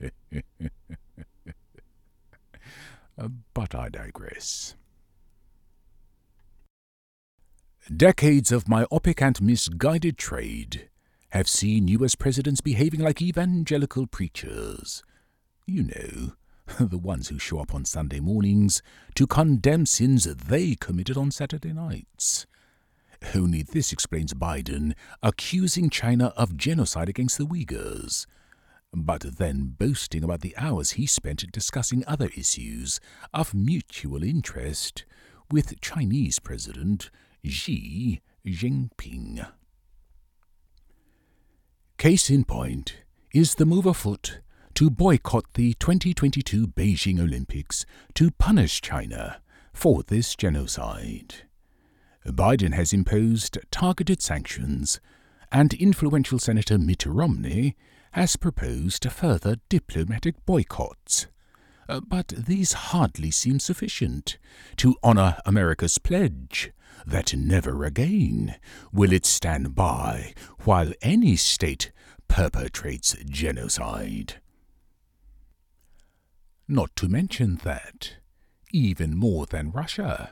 but 3.54 3.74
I 3.74 3.88
digress. 3.88 4.74
Decades 7.94 8.50
of 8.50 8.68
myopic 8.68 9.20
and 9.22 9.40
misguided 9.42 10.16
trade 10.16 10.88
have 11.30 11.48
seen 11.48 11.88
U.S. 11.88 12.14
presidents 12.14 12.60
behaving 12.60 13.00
like 13.00 13.20
evangelical 13.20 14.06
preachers. 14.06 15.02
You 15.66 15.84
know, 15.84 16.32
the 16.80 16.98
ones 16.98 17.28
who 17.28 17.38
show 17.38 17.60
up 17.60 17.74
on 17.74 17.84
Sunday 17.84 18.20
mornings 18.20 18.82
to 19.14 19.26
condemn 19.26 19.86
sins 19.86 20.24
they 20.24 20.74
committed 20.74 21.16
on 21.16 21.30
Saturday 21.30 21.72
nights. 21.72 22.46
Only 23.34 23.62
this 23.62 23.92
explains 23.92 24.34
Biden 24.34 24.92
accusing 25.22 25.88
China 25.90 26.32
of 26.36 26.56
genocide 26.56 27.08
against 27.08 27.38
the 27.38 27.46
Uyghurs, 27.46 28.26
but 28.92 29.38
then 29.38 29.74
boasting 29.78 30.22
about 30.22 30.40
the 30.40 30.56
hours 30.56 30.92
he 30.92 31.06
spent 31.06 31.50
discussing 31.52 32.04
other 32.06 32.30
issues 32.36 33.00
of 33.32 33.54
mutual 33.54 34.22
interest 34.22 35.04
with 35.50 35.80
Chinese 35.80 36.38
President 36.38 37.10
Xi 37.44 38.20
Jinping. 38.46 39.46
Case 41.98 42.30
in 42.30 42.44
point 42.44 42.96
is 43.32 43.54
the 43.54 43.66
move 43.66 43.86
afoot 43.86 44.40
to 44.74 44.90
boycott 44.90 45.44
the 45.54 45.74
2022 45.74 46.66
Beijing 46.66 47.20
Olympics 47.20 47.86
to 48.14 48.32
punish 48.32 48.80
China 48.80 49.40
for 49.72 50.02
this 50.02 50.34
genocide. 50.34 51.34
Biden 52.26 52.74
has 52.74 52.92
imposed 52.92 53.58
targeted 53.70 54.20
sanctions, 54.20 54.98
and 55.52 55.74
influential 55.74 56.40
Senator 56.40 56.76
Mitt 56.76 57.06
Romney 57.06 57.76
has 58.12 58.34
proposed 58.34 59.08
further 59.12 59.56
diplomatic 59.68 60.44
boycotts. 60.44 61.28
Uh, 61.88 62.00
but 62.00 62.28
these 62.28 62.72
hardly 62.72 63.30
seem 63.30 63.60
sufficient 63.60 64.38
to 64.76 64.96
honour 65.04 65.36
America's 65.46 65.98
pledge 65.98 66.72
that 67.06 67.36
never 67.36 67.84
again 67.84 68.56
will 68.92 69.12
it 69.12 69.26
stand 69.26 69.76
by 69.76 70.34
while 70.64 70.92
any 71.00 71.36
state 71.36 71.92
perpetrates 72.26 73.14
genocide. 73.26 74.40
Not 76.66 76.96
to 76.96 77.08
mention 77.08 77.56
that, 77.56 78.16
even 78.72 79.16
more 79.16 79.44
than 79.44 79.70
Russia, 79.70 80.30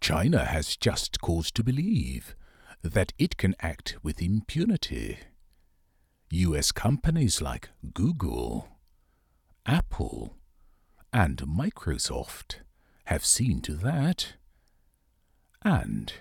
China 0.00 0.44
has 0.44 0.76
just 0.76 1.20
cause 1.20 1.50
to 1.52 1.64
believe 1.64 2.36
that 2.82 3.12
it 3.18 3.36
can 3.36 3.56
act 3.60 3.96
with 4.02 4.22
impunity. 4.22 5.18
US 6.30 6.70
companies 6.70 7.42
like 7.42 7.70
Google, 7.94 8.68
Apple, 9.64 10.36
and 11.12 11.38
Microsoft 11.38 12.56
have 13.06 13.24
seen 13.24 13.60
to 13.62 13.74
that. 13.74 14.34
And, 15.62 16.12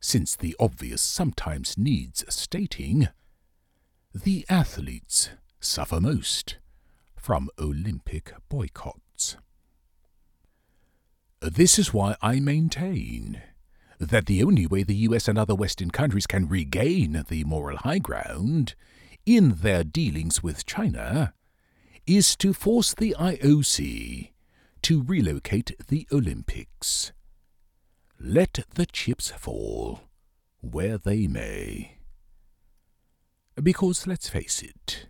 since 0.00 0.36
the 0.36 0.54
obvious 0.60 1.00
sometimes 1.00 1.78
needs 1.78 2.24
stating, 2.28 3.08
the 4.14 4.44
athletes 4.50 5.30
suffer 5.60 6.00
most 6.00 6.56
from 7.22 7.48
Olympic 7.56 8.34
boycotts. 8.48 9.36
This 11.40 11.78
is 11.78 11.94
why 11.94 12.16
I 12.20 12.40
maintain 12.40 13.40
that 14.00 14.26
the 14.26 14.42
only 14.42 14.66
way 14.66 14.82
the 14.82 14.96
US 15.08 15.28
and 15.28 15.38
other 15.38 15.54
Western 15.54 15.92
countries 15.92 16.26
can 16.26 16.48
regain 16.48 17.24
the 17.28 17.44
moral 17.44 17.78
high 17.78 18.00
ground 18.00 18.74
in 19.24 19.54
their 19.62 19.84
dealings 19.84 20.42
with 20.42 20.66
China 20.66 21.32
is 22.08 22.34
to 22.36 22.52
force 22.52 22.92
the 22.92 23.14
IOC 23.16 24.32
to 24.82 25.02
relocate 25.04 25.70
the 25.86 26.08
Olympics. 26.10 27.12
Let 28.18 28.64
the 28.74 28.86
chips 28.86 29.30
fall 29.30 30.00
where 30.60 30.98
they 30.98 31.28
may. 31.28 31.98
Because 33.62 34.08
let's 34.08 34.28
face 34.28 34.60
it, 34.60 35.06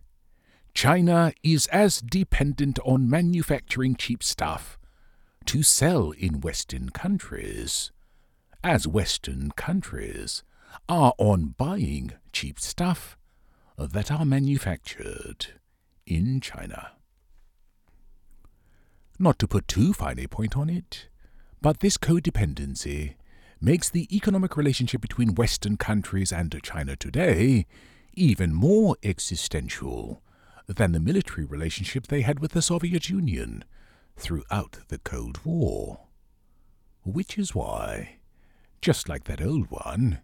China 0.75 1.33
is 1.43 1.67
as 1.69 2.01
dependent 2.01 2.79
on 2.85 3.09
manufacturing 3.09 3.95
cheap 3.95 4.23
stuff 4.23 4.79
to 5.45 5.63
sell 5.63 6.13
in 6.13 6.41
Western 6.41 6.89
countries 6.91 7.93
as 8.65 8.87
Western 8.87 9.51
countries 9.53 10.43
are 10.89 11.13
on 11.19 11.55
buying 11.59 12.13
cheap 12.33 12.59
stuff 12.59 13.17
that 13.77 14.11
are 14.11 14.25
manufactured 14.25 15.49
in 16.07 16.41
China. 16.41 16.93
Not 19.19 19.39
to 19.41 19.49
put 19.49 19.69
too 19.69 19.93
fine 19.93 20.19
a 20.19 20.27
point 20.27 20.57
on 20.57 20.71
it, 20.71 21.09
but 21.61 21.81
this 21.81 21.97
codependency 21.97 23.15
makes 23.61 23.89
the 23.89 24.15
economic 24.15 24.57
relationship 24.57 25.01
between 25.01 25.35
Western 25.35 25.77
countries 25.77 26.33
and 26.33 26.59
China 26.63 26.97
today 26.97 27.67
even 28.15 28.53
more 28.53 28.97
existential 29.03 30.22
than 30.67 30.93
the 30.93 31.01
military 31.01 31.45
relationship 31.45 32.07
they 32.07 32.23
had 32.23 32.41
with 32.41 32.53
the 32.53 32.63
Soviet 32.63 33.09
Union 33.09 33.65
throughout 34.17 34.79
the 34.89 34.99
Cold 34.99 35.41
War. 35.45 36.07
Which 37.05 37.39
is 37.39 37.55
why, 37.55 38.17
just 38.81 39.09
like 39.09 39.25
that 39.25 39.43
old 39.43 39.71
one, 39.71 40.21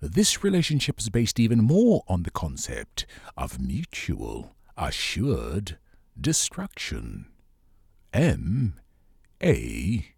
this 0.00 0.44
relationship 0.44 0.98
is 0.98 1.08
based 1.08 1.40
even 1.40 1.62
more 1.62 2.02
on 2.08 2.22
the 2.22 2.30
concept 2.30 3.06
of 3.36 3.60
mutual, 3.60 4.54
assured 4.76 5.78
destruction. 6.20 7.26
M 8.12 8.80
A 9.42 10.14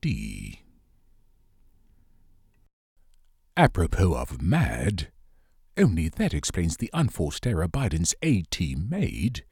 D. 0.00 0.60
Apropos 3.56 4.12
of 4.14 4.42
mad, 4.42 5.08
only 5.76 6.08
that 6.08 6.34
explains 6.34 6.76
the 6.76 6.90
unforced 6.92 7.46
error 7.46 7.68
Biden's 7.68 8.14
A 8.22 8.42
team 8.42 8.88
made 8.88 9.44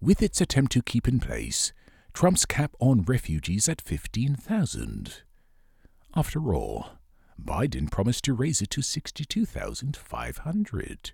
with 0.00 0.22
its 0.22 0.40
attempt 0.40 0.72
to 0.72 0.82
keep 0.82 1.08
in 1.08 1.20
place 1.20 1.72
Trump's 2.12 2.46
cap 2.46 2.72
on 2.78 3.02
refugees 3.02 3.68
at 3.68 3.80
15,000. 3.80 5.22
After 6.14 6.54
all, 6.54 6.90
Biden 7.42 7.90
promised 7.90 8.22
to 8.24 8.34
raise 8.34 8.62
it 8.62 8.70
to 8.70 8.82
62,500. 8.82 11.12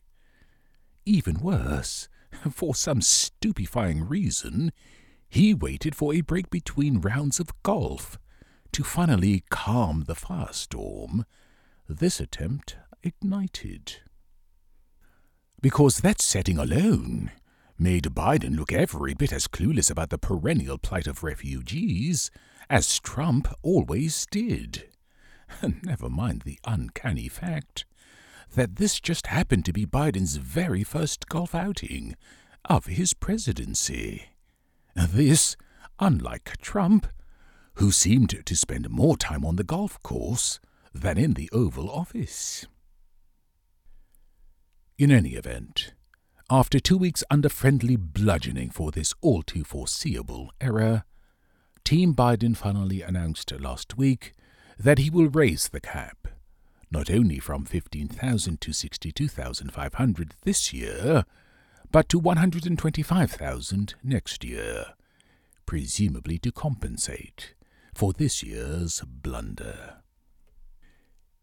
Even 1.06 1.40
worse, 1.40 2.08
for 2.50 2.74
some 2.74 3.00
stupefying 3.00 4.06
reason, 4.06 4.72
he 5.28 5.54
waited 5.54 5.94
for 5.94 6.12
a 6.12 6.20
break 6.20 6.50
between 6.50 7.00
rounds 7.00 7.40
of 7.40 7.54
golf 7.62 8.18
to 8.72 8.84
finally 8.84 9.42
calm 9.48 10.04
the 10.06 10.14
firestorm 10.14 11.24
this 11.88 12.20
attempt 12.20 12.76
ignited. 13.02 14.00
Because 15.62 16.00
that 16.00 16.22
setting 16.22 16.58
alone 16.58 17.32
made 17.78 18.04
Biden 18.04 18.56
look 18.56 18.72
every 18.72 19.14
bit 19.14 19.32
as 19.32 19.46
clueless 19.46 19.90
about 19.90 20.08
the 20.10 20.18
perennial 20.18 20.78
plight 20.78 21.06
of 21.06 21.22
refugees 21.22 22.30
as 22.70 22.98
Trump 23.00 23.52
always 23.62 24.26
did. 24.30 24.88
Never 25.82 26.08
mind 26.08 26.42
the 26.42 26.58
uncanny 26.66 27.28
fact 27.28 27.84
that 28.54 28.76
this 28.76 29.00
just 29.00 29.26
happened 29.26 29.64
to 29.66 29.72
be 29.72 29.84
Biden's 29.84 30.36
very 30.36 30.82
first 30.82 31.28
golf 31.28 31.54
outing 31.54 32.16
of 32.64 32.86
his 32.86 33.12
presidency. 33.12 34.30
This, 34.94 35.56
unlike 35.98 36.56
Trump, 36.62 37.06
who 37.74 37.90
seemed 37.90 38.44
to 38.44 38.56
spend 38.56 38.88
more 38.88 39.16
time 39.16 39.44
on 39.44 39.56
the 39.56 39.64
golf 39.64 40.02
course 40.02 40.58
than 40.94 41.18
in 41.18 41.34
the 41.34 41.50
Oval 41.52 41.90
Office. 41.90 42.66
In 45.00 45.10
any 45.10 45.30
event, 45.30 45.94
after 46.50 46.78
two 46.78 46.98
weeks 46.98 47.24
under 47.30 47.48
friendly 47.48 47.96
bludgeoning 47.96 48.68
for 48.68 48.90
this 48.90 49.14
all 49.22 49.42
too 49.42 49.64
foreseeable 49.64 50.52
error, 50.60 51.04
Team 51.84 52.14
Biden 52.14 52.54
finally 52.54 53.00
announced 53.00 53.50
last 53.58 53.96
week 53.96 54.34
that 54.78 54.98
he 54.98 55.08
will 55.08 55.30
raise 55.30 55.68
the 55.68 55.80
cap, 55.80 56.28
not 56.90 57.10
only 57.10 57.38
from 57.38 57.64
15,000 57.64 58.60
to 58.60 58.74
62,500 58.74 60.34
this 60.42 60.70
year, 60.74 61.24
but 61.90 62.10
to 62.10 62.18
125,000 62.18 63.94
next 64.04 64.44
year, 64.44 64.84
presumably 65.64 66.36
to 66.36 66.52
compensate 66.52 67.54
for 67.94 68.12
this 68.12 68.42
year's 68.42 69.02
blunder. 69.06 70.02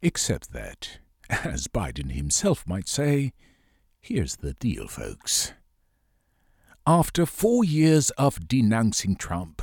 Except 0.04 0.54
that, 0.54 1.00
as 1.30 1.68
Biden 1.68 2.12
himself 2.12 2.66
might 2.68 2.88
say, 2.88 3.34
Here's 4.00 4.38
the 4.38 4.54
deal, 4.54 4.88
folks. 4.88 5.54
After 6.86 7.26
four 7.26 7.66
years 7.66 8.12
of 8.12 8.48
denouncing 8.48 9.18
Trump 9.18 9.62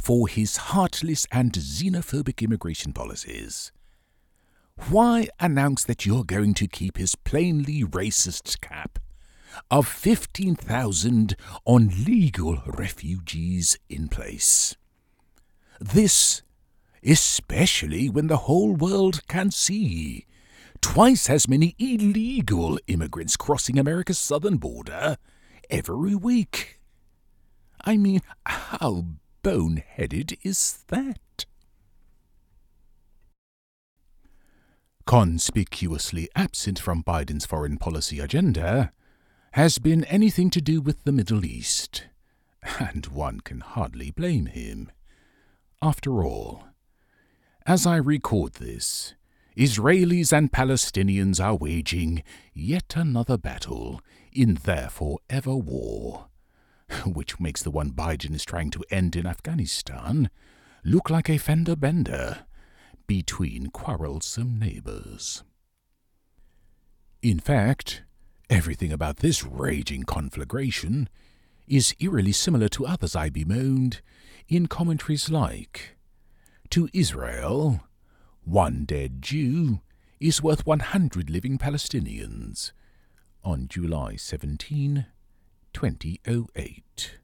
for 0.00 0.28
his 0.28 0.56
heartless 0.56 1.26
and 1.30 1.52
xenophobic 1.52 2.42
immigration 2.42 2.94
policies, 2.94 3.70
why 4.88 5.28
announce 5.38 5.84
that 5.84 6.06
you're 6.06 6.24
going 6.24 6.54
to 6.54 6.66
keep 6.66 6.96
his 6.96 7.14
plainly 7.14 7.84
racist 7.84 8.60
cap 8.60 8.98
of 9.70 9.86
15,000 9.86 11.36
on 11.64 12.04
legal 12.06 12.62
refugees 12.66 13.78
in 13.88 14.08
place? 14.08 14.74
This, 15.78 16.42
especially 17.04 18.08
when 18.08 18.28
the 18.28 18.38
whole 18.38 18.72
world 18.72 19.26
can 19.28 19.50
see 19.50 20.26
twice 20.84 21.30
as 21.30 21.48
many 21.48 21.74
illegal 21.78 22.78
immigrants 22.88 23.38
crossing 23.38 23.78
America's 23.78 24.18
southern 24.18 24.58
border 24.58 25.16
every 25.70 26.14
week. 26.14 26.78
I 27.80 27.96
mean, 27.96 28.20
how 28.44 29.06
boneheaded 29.42 30.36
is 30.42 30.84
that? 30.88 31.46
Conspicuously 35.06 36.28
absent 36.36 36.78
from 36.78 37.02
Biden's 37.02 37.46
foreign 37.46 37.78
policy 37.78 38.20
agenda 38.20 38.92
has 39.52 39.78
been 39.78 40.04
anything 40.04 40.50
to 40.50 40.60
do 40.60 40.82
with 40.82 41.02
the 41.04 41.12
Middle 41.12 41.46
East, 41.46 42.04
and 42.78 43.06
one 43.06 43.40
can 43.40 43.60
hardly 43.60 44.10
blame 44.10 44.46
him. 44.46 44.92
After 45.80 46.22
all, 46.22 46.64
as 47.66 47.86
I 47.86 47.96
record 47.96 48.54
this, 48.54 49.14
Israelis 49.56 50.32
and 50.32 50.50
Palestinians 50.50 51.42
are 51.42 51.54
waging 51.54 52.24
yet 52.52 52.94
another 52.96 53.38
battle 53.38 54.00
in 54.32 54.54
their 54.54 54.88
forever 54.88 55.54
war, 55.54 56.26
which 57.06 57.38
makes 57.38 57.62
the 57.62 57.70
one 57.70 57.92
Biden 57.92 58.34
is 58.34 58.44
trying 58.44 58.70
to 58.70 58.84
end 58.90 59.14
in 59.14 59.26
Afghanistan 59.26 60.28
look 60.82 61.08
like 61.08 61.30
a 61.30 61.38
fender 61.38 61.76
bender 61.76 62.46
between 63.06 63.68
quarrelsome 63.68 64.58
neighbours. 64.58 65.44
In 67.22 67.38
fact, 67.38 68.02
everything 68.50 68.90
about 68.90 69.18
this 69.18 69.44
raging 69.44 70.02
conflagration 70.02 71.08
is 71.68 71.94
eerily 72.00 72.32
similar 72.32 72.68
to 72.70 72.86
others 72.86 73.14
I 73.14 73.30
bemoaned 73.30 74.00
in 74.48 74.66
commentaries 74.66 75.30
like 75.30 75.96
To 76.70 76.88
Israel, 76.92 77.80
one 78.44 78.84
dead 78.84 79.22
Jew 79.22 79.80
is 80.20 80.42
worth 80.42 80.66
100 80.66 81.30
living 81.30 81.58
Palestinians 81.58 82.72
on 83.42 83.68
July 83.68 84.16
17, 84.16 85.06
2008. 85.72 87.18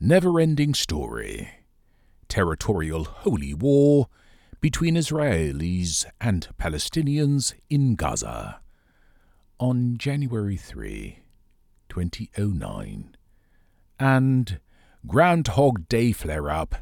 Never 0.00 0.40
ending 0.40 0.74
story. 0.74 1.50
Territorial 2.28 3.04
holy 3.04 3.54
war 3.54 4.08
between 4.60 4.94
Israelis 4.94 6.04
and 6.20 6.48
Palestinians 6.58 7.54
in 7.68 7.94
Gaza 7.96 8.60
on 9.58 9.96
January 9.96 10.56
3, 10.56 11.18
2009. 11.88 13.16
And 13.98 14.60
Groundhog 15.06 15.88
Day 15.88 16.12
flare 16.12 16.48
up 16.48 16.76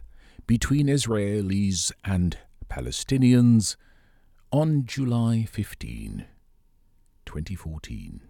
between 0.46 0.86
Israelis 0.86 1.90
and 2.04 2.38
Palestinians 2.70 3.74
on 4.52 4.86
July 4.86 5.44
15, 5.50 6.24
2014. 7.26 8.20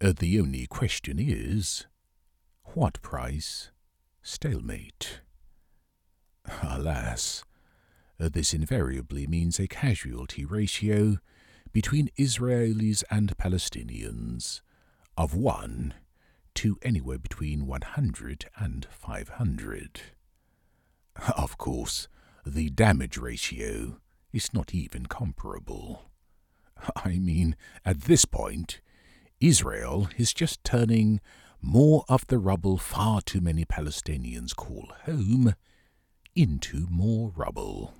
Uh, 0.00 0.12
the 0.16 0.38
only 0.38 0.66
question 0.68 1.18
is 1.18 1.86
what 2.74 3.02
price 3.02 3.72
stalemate? 4.22 5.20
Alas, 6.62 7.42
uh, 8.20 8.28
this 8.32 8.54
invariably 8.54 9.26
means 9.26 9.58
a 9.58 9.66
casualty 9.66 10.44
ratio 10.44 11.16
between 11.72 12.08
Israelis 12.16 13.02
and 13.10 13.36
Palestinians 13.36 14.60
of 15.16 15.34
1 15.34 15.94
to 16.54 16.78
anywhere 16.82 17.18
between 17.18 17.66
100 17.66 18.46
and 18.56 18.86
500. 18.92 20.00
Of 21.36 21.58
course, 21.58 22.08
the 22.44 22.70
damage 22.70 23.18
ratio 23.18 23.98
is 24.32 24.52
not 24.52 24.74
even 24.74 25.06
comparable. 25.06 26.10
I 26.96 27.18
mean, 27.18 27.56
at 27.84 28.02
this 28.02 28.24
point, 28.24 28.80
Israel 29.40 30.08
is 30.16 30.32
just 30.32 30.64
turning 30.64 31.20
more 31.60 32.04
of 32.08 32.26
the 32.26 32.38
rubble 32.38 32.78
far 32.78 33.20
too 33.20 33.40
many 33.40 33.64
Palestinians 33.64 34.54
call 34.54 34.92
home 35.04 35.54
into 36.34 36.86
more 36.90 37.32
rubble. 37.36 37.94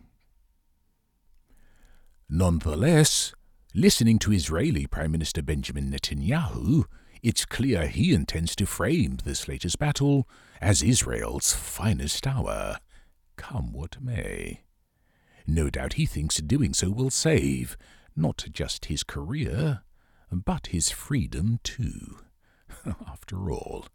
Nonetheless, 2.28 3.34
listening 3.74 4.18
to 4.20 4.32
Israeli 4.32 4.86
Prime 4.86 5.12
Minister 5.12 5.42
Benjamin 5.42 5.90
Netanyahu, 5.90 6.84
it's 7.22 7.44
clear 7.44 7.86
he 7.86 8.14
intends 8.14 8.56
to 8.56 8.66
frame 8.66 9.18
this 9.24 9.46
latest 9.46 9.78
battle 9.78 10.26
as 10.60 10.82
Israel's 10.82 11.52
finest 11.52 12.26
hour, 12.26 12.78
come 13.42 13.72
what 13.72 14.00
may. 14.00 14.62
No 15.48 15.68
doubt 15.68 15.94
he 15.94 16.06
thinks 16.06 16.36
doing 16.36 16.72
so 16.72 16.90
will 16.90 17.10
save 17.10 17.76
not 18.14 18.44
just 18.52 18.84
his 18.84 19.02
career, 19.02 19.82
but 20.30 20.68
his 20.68 20.90
freedom 20.90 21.58
too. 21.64 22.18
After 23.06 23.50
all, 23.50 23.86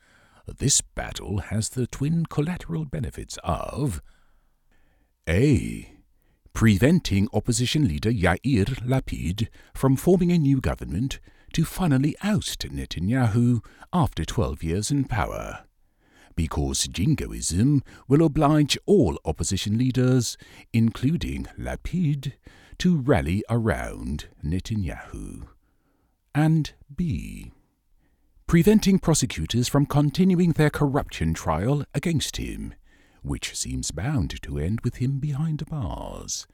this 0.58 0.82
battle 0.82 1.38
has 1.40 1.70
the 1.70 1.88
twin 1.88 2.26
collateral 2.26 2.84
benefits 2.84 3.40
of 3.42 4.02
A. 5.30 5.94
Preventing 6.54 7.30
opposition 7.32 7.88
leader 7.88 8.12
Yair 8.12 8.66
Lapid 8.86 9.48
from 9.74 9.96
forming 9.96 10.32
a 10.34 10.38
new 10.38 10.60
government 10.60 11.22
to 11.54 11.64
finally 11.64 12.18
oust 12.22 12.68
Netanyahu 12.68 13.64
after 13.94 14.26
12 14.26 14.62
years 14.62 14.92
in 14.92 15.06
power. 15.06 15.67
Because 16.38 16.88
jingoism 16.88 17.84
will 18.08 18.24
oblige 18.24 18.78
all 18.86 19.20
opposition 19.26 19.78
leaders, 19.78 20.38
including 20.72 21.48
Lapid, 21.60 22.32
to 22.78 22.96
rally 22.96 23.44
around 23.50 24.30
Netanyahu. 24.42 25.50
And 26.34 26.72
B 26.96 27.52
preventing 28.48 28.98
prosecutors 28.98 29.68
from 29.68 29.86
continuing 29.86 30.54
their 30.54 30.70
corruption 30.70 31.34
trial 31.34 31.84
against 31.94 32.38
him, 32.38 32.74
which 33.22 33.54
seems 33.54 33.92
bound 33.92 34.42
to 34.42 34.58
end 34.58 34.80
with 34.86 34.96
him 34.96 35.20
behind 35.20 35.66
bars. 35.66 36.48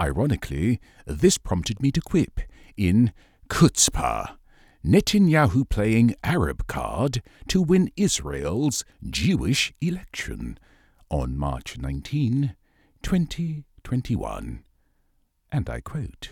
Ironically, 0.00 0.80
this 1.06 1.36
prompted 1.36 1.82
me 1.82 1.90
to 1.90 2.00
quip 2.00 2.40
in 2.76 3.12
Chutzpah, 3.48 4.36
Netanyahu 4.84 5.68
playing 5.68 6.14
Arab 6.24 6.66
card 6.66 7.22
to 7.48 7.60
win 7.60 7.90
Israel's 7.96 8.82
Jewish 9.08 9.74
election 9.82 10.58
on 11.10 11.36
March 11.36 11.76
19, 11.76 12.56
2021. 13.02 14.64
And 15.52 15.68
I 15.68 15.80
quote 15.80 16.30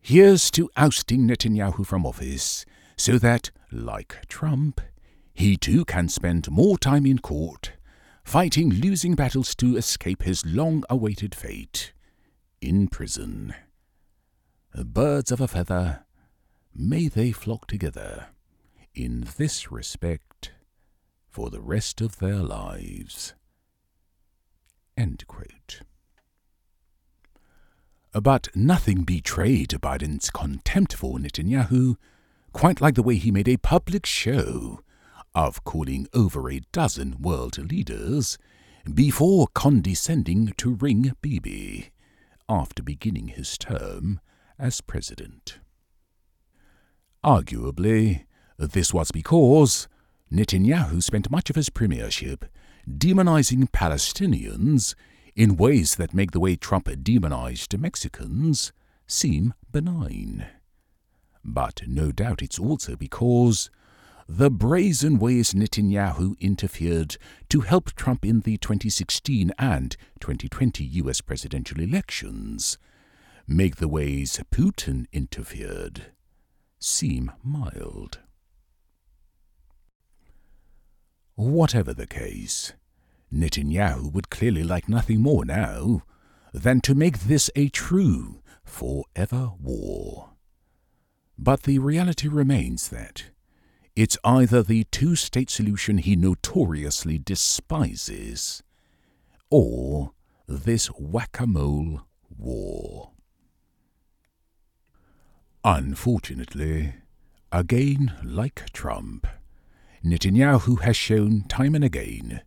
Here's 0.00 0.52
to 0.52 0.70
ousting 0.76 1.26
Netanyahu 1.26 1.84
from 1.84 2.06
office 2.06 2.64
so 2.96 3.18
that, 3.18 3.50
like 3.72 4.28
Trump, 4.28 4.80
he 5.34 5.56
too 5.56 5.84
can 5.84 6.08
spend 6.08 6.48
more 6.48 6.78
time 6.78 7.06
in 7.06 7.18
court, 7.18 7.72
fighting 8.22 8.70
losing 8.70 9.16
battles 9.16 9.56
to 9.56 9.76
escape 9.76 10.22
his 10.22 10.46
long 10.46 10.84
awaited 10.88 11.34
fate 11.34 11.92
in 12.60 12.86
prison. 12.86 13.52
Birds 14.74 15.32
of 15.32 15.40
a 15.40 15.48
feather, 15.48 16.04
may 16.74 17.08
they 17.08 17.32
flock 17.32 17.66
together 17.66 18.28
in 18.94 19.26
this 19.36 19.70
respect 19.70 20.52
for 21.28 21.50
the 21.50 21.60
rest 21.60 22.00
of 22.00 22.18
their 22.18 22.36
lives. 22.36 23.34
But 28.12 28.48
nothing 28.54 29.04
betrayed 29.04 29.70
Biden's 29.70 30.30
contempt 30.30 30.92
for 30.94 31.18
Netanyahu 31.18 31.96
quite 32.52 32.80
like 32.82 32.94
the 32.94 33.02
way 33.02 33.16
he 33.16 33.30
made 33.30 33.48
a 33.48 33.56
public 33.56 34.04
show 34.04 34.80
of 35.34 35.64
calling 35.64 36.06
over 36.12 36.50
a 36.50 36.60
dozen 36.72 37.16
world 37.22 37.56
leaders 37.70 38.36
before 38.92 39.46
condescending 39.54 40.52
to 40.58 40.74
ring 40.74 41.14
Bibi 41.22 41.90
after 42.48 42.82
beginning 42.82 43.28
his 43.28 43.56
term 43.56 44.20
as 44.58 44.82
president. 44.82 45.58
Arguably, 47.24 48.24
this 48.58 48.92
was 48.92 49.12
because 49.12 49.86
Netanyahu 50.32 51.00
spent 51.00 51.30
much 51.30 51.50
of 51.50 51.56
his 51.56 51.70
premiership 51.70 52.44
demonizing 52.88 53.70
Palestinians 53.70 54.96
in 55.36 55.56
ways 55.56 55.94
that 55.96 56.14
make 56.14 56.32
the 56.32 56.40
way 56.40 56.56
Trump 56.56 56.88
demonized 57.02 57.78
Mexicans 57.78 58.72
seem 59.06 59.54
benign. 59.70 60.46
But 61.44 61.82
no 61.86 62.10
doubt 62.10 62.42
it's 62.42 62.58
also 62.58 62.96
because 62.96 63.70
the 64.28 64.50
brazen 64.50 65.18
ways 65.18 65.52
Netanyahu 65.52 66.38
interfered 66.40 67.16
to 67.50 67.60
help 67.60 67.92
Trump 67.92 68.24
in 68.24 68.40
the 68.40 68.56
2016 68.56 69.52
and 69.60 69.96
2020 70.18 70.84
US 70.84 71.20
presidential 71.20 71.80
elections 71.80 72.78
make 73.46 73.76
the 73.76 73.88
ways 73.88 74.40
Putin 74.50 75.06
interfered 75.12 76.12
seem 76.82 77.30
mild. 77.42 78.18
Whatever 81.34 81.94
the 81.94 82.06
case, 82.06 82.72
Netanyahu 83.32 84.12
would 84.12 84.30
clearly 84.30 84.62
like 84.62 84.88
nothing 84.88 85.20
more 85.20 85.44
now 85.44 86.02
than 86.52 86.80
to 86.82 86.94
make 86.94 87.20
this 87.20 87.50
a 87.56 87.68
true 87.68 88.42
forever 88.64 89.52
war. 89.58 90.30
But 91.38 91.62
the 91.62 91.78
reality 91.78 92.28
remains 92.28 92.88
that 92.88 93.24
it's 93.96 94.18
either 94.24 94.62
the 94.62 94.84
two 94.84 95.16
state 95.16 95.50
solution 95.50 95.98
he 95.98 96.16
notoriously 96.16 97.18
despises, 97.18 98.62
or 99.50 100.12
this 100.46 100.86
whack 100.88 101.38
a 101.40 101.46
mole 101.46 102.02
war. 102.36 103.11
Unfortunately, 105.64 106.94
again 107.52 108.12
like 108.24 108.72
Trump, 108.72 109.28
Netanyahu 110.04 110.80
has 110.80 110.96
shown 110.96 111.42
time 111.42 111.76
and 111.76 111.84
again 111.84 112.42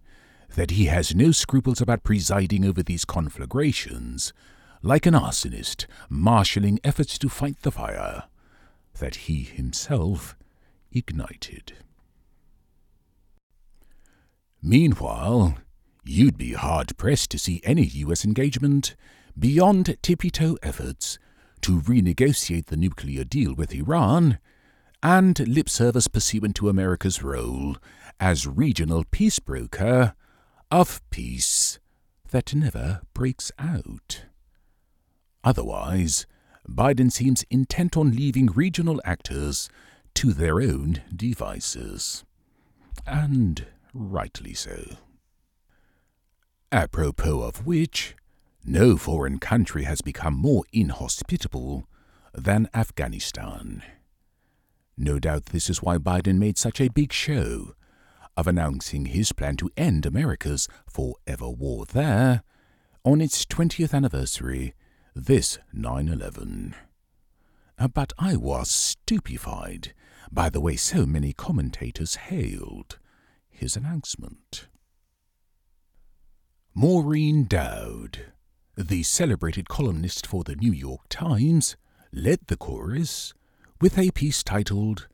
that 0.56 0.72
he 0.72 0.86
has 0.88 1.16
no 1.16 1.32
scruples 1.32 1.80
about 1.80 2.04
presiding 2.04 2.66
over 2.66 2.84
these 2.84 3.06
conflagrations, 3.06 4.34
like 4.82 5.06
an 5.06 5.14
arsonist 5.14 5.86
marshalling 6.10 6.78
efforts 6.84 7.18
to 7.18 7.30
fight 7.30 7.62
the 7.62 7.72
fire 7.72 8.24
that 9.00 9.16
he 9.16 9.44
himself 9.44 10.36
ignited. 10.92 11.72
Meanwhile, 14.62 15.58
you'd 16.04 16.38
be 16.38 16.52
hard 16.52 16.98
pressed 16.98 17.32
to 17.32 17.40
see 17.40 17.62
any 17.64 17.84
US 17.84 18.26
engagement 18.26 18.96
beyond 19.40 19.96
tippy 20.02 20.30
toe 20.30 20.58
efforts 20.62 21.18
to 21.66 21.82
renegotiate 21.82 22.68
the 22.68 22.78
nuclear 22.78 23.24
deal 23.24 23.56
with 23.56 23.74
Iran 23.74 24.38
and 25.02 25.40
lip 25.48 25.68
service 25.68 26.08
pursuant 26.08 26.56
to 26.58 26.70
America's 26.70 27.24
role 27.24 27.78
as 28.20 28.46
regional 28.46 29.04
peace 29.10 29.40
broker 29.40 30.14
of 30.70 31.02
peace 31.10 31.80
that 32.30 32.54
never 32.54 33.02
breaks 33.16 33.52
out. 33.58 34.26
Otherwise, 35.44 36.28
Biden 36.70 37.12
seems 37.12 37.44
intent 37.50 37.98
on 37.98 38.12
leaving 38.12 38.46
regional 38.46 39.02
actors 39.04 39.68
to 40.14 40.34
their 40.34 40.62
own 40.62 41.02
devices. 41.16 42.24
And 43.08 43.66
rightly 43.92 44.54
so. 44.54 44.98
Apropos 46.72 47.42
of 47.42 47.66
which, 47.66 48.16
no 48.66 48.98
foreign 48.98 49.40
country 49.40 49.84
has 49.84 50.02
become 50.02 50.34
more 50.34 50.64
inhospitable 50.74 51.88
than 52.34 52.70
Afghanistan. 52.74 53.84
No 54.98 55.20
doubt 55.20 55.48
this 55.48 55.70
is 55.70 55.82
why 55.82 55.98
Biden 55.98 56.38
made 56.38 56.58
such 56.58 56.82
a 56.82 56.90
big 56.90 57.12
show 57.12 57.76
of 58.38 58.48
announcing 58.48 59.06
his 59.06 59.32
plan 59.32 59.56
to 59.58 59.70
end 59.78 60.06
America's 60.06 60.68
forever 60.88 61.50
war 61.50 61.86
there 61.86 62.44
on 63.04 63.22
its 63.22 63.46
20th 63.46 63.94
anniversary 63.94 64.74
this 65.14 65.60
9 65.72 66.10
11. 66.10 66.76
Uh, 67.78 67.88
but 67.88 68.14
I 68.18 68.36
was 68.36 68.70
stupefied 68.70 69.94
by 70.32 70.50
the 70.50 70.60
way 70.60 70.76
so 70.76 71.06
many 71.06 71.34
commentators 71.34 72.16
hailed 72.16 73.00
his 73.50 73.76
announcement. 73.76 74.68
Maureen 76.74 77.46
Dowd, 77.46 78.34
the 78.78 79.04
celebrated 79.04 79.70
columnist 79.70 80.28
for 80.28 80.44
the 80.44 80.56
New 80.56 80.72
York 80.72 81.02
Times, 81.10 81.76
led 82.12 82.40
the 82.48 82.58
chorus 82.58 83.34
with 83.82 83.98
a 83.98 84.12
piece 84.12 84.44
titled 84.44 85.08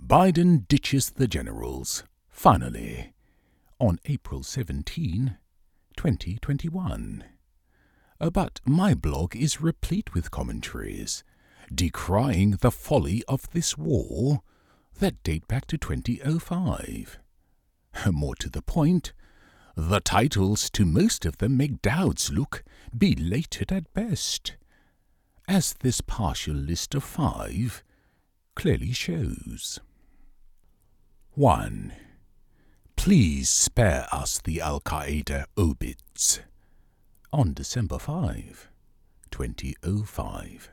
Biden 0.00 0.66
Ditches 0.68 1.10
the 1.10 1.28
Generals, 1.28 2.04
Finally, 2.28 3.12
on 3.78 3.98
April 4.06 4.42
17, 4.42 5.36
2021. 5.96 7.24
Uh, 8.20 8.30
but 8.30 8.60
my 8.64 8.94
blog 8.94 9.34
is 9.34 9.60
replete 9.60 10.14
with 10.14 10.30
commentaries 10.30 11.24
decrying 11.72 12.52
the 12.60 12.70
folly 12.70 13.22
of 13.28 13.50
this 13.52 13.78
war 13.78 14.42
that 14.98 15.22
date 15.22 15.46
back 15.46 15.66
to 15.66 15.78
2005. 15.78 17.18
More 18.12 18.34
to 18.36 18.48
the 18.48 18.62
point, 18.62 19.12
the 19.88 20.00
titles 20.00 20.68
to 20.70 20.84
most 20.84 21.24
of 21.24 21.38
them 21.38 21.56
make 21.56 21.80
Dowd's 21.80 22.30
look 22.30 22.62
belated 22.96 23.72
at 23.72 23.92
best, 23.94 24.56
as 25.48 25.74
this 25.80 26.00
partial 26.00 26.54
list 26.54 26.94
of 26.94 27.02
five 27.02 27.82
clearly 28.54 28.92
shows. 28.92 29.80
1. 31.32 31.92
Please 32.96 33.48
spare 33.48 34.06
us 34.12 34.38
the 34.38 34.60
Al 34.60 34.80
Qaeda 34.80 35.44
obits 35.56 36.40
on 37.32 37.54
December 37.54 37.98
5, 37.98 38.68
2005. 39.30 40.70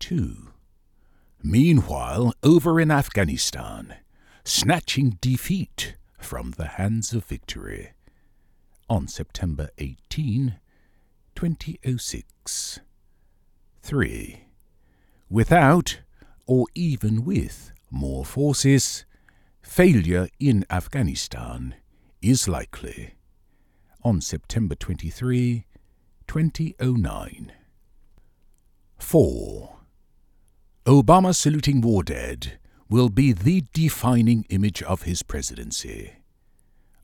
2. 0.00 0.48
Meanwhile, 1.42 2.32
over 2.42 2.80
in 2.80 2.90
Afghanistan, 2.90 3.94
snatching 4.44 5.18
defeat 5.20 5.94
from 6.24 6.52
the 6.52 6.66
hands 6.66 7.12
of 7.12 7.24
victory 7.26 7.92
on 8.88 9.06
September 9.06 9.68
18, 9.78 10.58
2006. 11.34 12.80
3. 13.82 14.44
Without, 15.28 16.00
or 16.46 16.66
even 16.74 17.24
with, 17.24 17.72
more 17.90 18.24
forces, 18.24 19.04
failure 19.62 20.28
in 20.40 20.64
Afghanistan 20.70 21.74
is 22.22 22.48
likely 22.48 23.14
on 24.02 24.20
September 24.20 24.74
23, 24.74 25.66
2009. 26.26 27.52
4. 28.98 29.76
Obama 30.86 31.34
saluting 31.34 31.80
war 31.82 32.02
dead 32.02 32.58
will 32.88 33.08
be 33.08 33.32
the 33.32 33.64
defining 33.72 34.44
image 34.48 34.82
of 34.82 35.02
his 35.02 35.22
presidency 35.22 36.14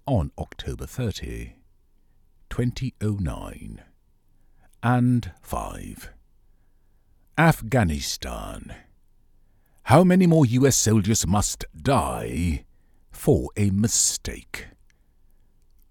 on 0.07 0.31
October 0.39 0.87
30, 0.87 1.55
2009. 2.49 3.83
And 4.83 5.33
5. 5.43 6.11
Afghanistan. 7.37 8.75
How 9.85 10.05
many 10.05 10.27
more 10.27 10.47
US 10.47 10.77
soldiers 10.77 11.27
must 11.27 11.65
die 11.83 12.65
for 13.11 13.51
a 13.57 13.71
mistake? 13.71 14.69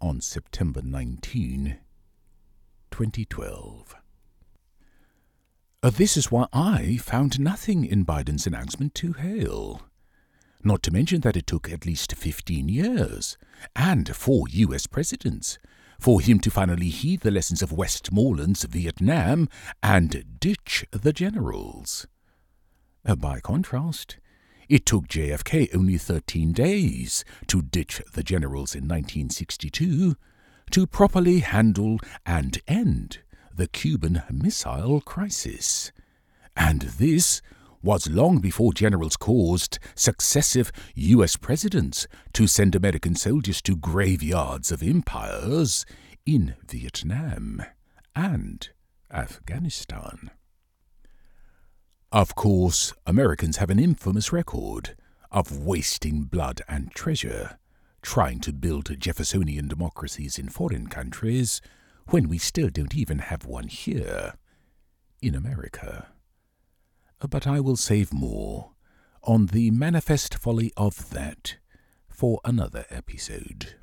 on 0.02 0.21
September 0.21 0.82
19, 0.82 1.78
2012. 2.91 3.95
Uh, 5.81 5.89
this 5.89 6.17
is 6.17 6.29
why 6.29 6.45
I 6.51 6.97
found 6.97 7.39
nothing 7.39 7.85
in 7.85 8.05
Biden's 8.05 8.45
announcement 8.45 8.93
to 8.95 9.13
hail. 9.13 9.81
Not 10.61 10.83
to 10.83 10.91
mention 10.91 11.21
that 11.21 11.37
it 11.37 11.47
took 11.47 11.71
at 11.71 11.85
least 11.85 12.13
15 12.13 12.67
years, 12.67 13.37
and 13.77 14.13
four 14.13 14.49
US 14.49 14.87
presidents, 14.87 15.57
for 15.97 16.19
him 16.19 16.41
to 16.41 16.51
finally 16.51 16.89
heed 16.89 17.21
the 17.21 17.31
lessons 17.31 17.61
of 17.61 17.71
Westmoreland's 17.71 18.65
Vietnam 18.65 19.47
and 19.81 20.25
ditch 20.41 20.85
the 20.91 21.13
generals. 21.13 22.07
Uh, 23.05 23.15
by 23.15 23.39
contrast, 23.39 24.17
it 24.67 24.85
took 24.85 25.07
JFK 25.07 25.73
only 25.73 25.97
13 25.97 26.51
days 26.51 27.23
to 27.47 27.61
ditch 27.61 28.01
the 28.13 28.23
generals 28.23 28.75
in 28.75 28.83
1962 28.83 30.17
to 30.71 30.87
properly 30.87 31.39
handle 31.39 31.99
and 32.25 32.59
end 32.67 33.19
the 33.59 33.67
Cuban 33.67 34.23
Missile 34.31 35.01
Crisis. 35.01 35.91
And 36.55 36.83
this 36.83 37.41
was 37.83 38.09
long 38.09 38.37
before 38.37 38.71
generals 38.71 39.17
caused 39.17 39.79
successive 39.95 40.71
U.S. 40.95 41.35
presidents 41.35 42.07
to 42.31 42.47
send 42.47 42.73
American 42.73 43.15
soldiers 43.15 43.61
to 43.63 43.75
graveyards 43.75 44.71
of 44.71 44.81
empires 44.81 45.85
in 46.25 46.55
Vietnam 46.69 47.61
and 48.15 48.69
Afghanistan. 49.11 50.31
Of 52.13 52.35
course, 52.35 52.93
Americans 53.05 53.57
have 53.57 53.69
an 53.69 53.77
infamous 53.79 54.31
record 54.31 54.95
of 55.33 55.65
wasting 55.65 56.23
blood 56.23 56.61
and 56.69 56.93
treasure 56.93 57.59
trying 58.01 58.39
to 58.39 58.53
build 58.53 58.97
Jeffersonian 58.97 59.67
democracies 59.67 60.39
in 60.39 60.47
foreign 60.47 60.87
countries 60.87 61.61
when 62.09 62.27
we 62.27 62.37
still 62.37 62.69
don't 62.69 62.95
even 62.95 63.19
have 63.19 63.45
one 63.45 63.67
here 63.67 64.33
in 65.21 65.35
America. 65.35 66.07
But 67.19 67.45
I 67.45 67.59
will 67.59 67.75
save 67.75 68.11
more 68.13 68.71
on 69.23 69.47
the 69.47 69.69
manifest 69.71 70.35
folly 70.35 70.71
of 70.75 71.09
that 71.11 71.57
for 72.07 72.39
another 72.43 72.85
episode. 72.89 73.75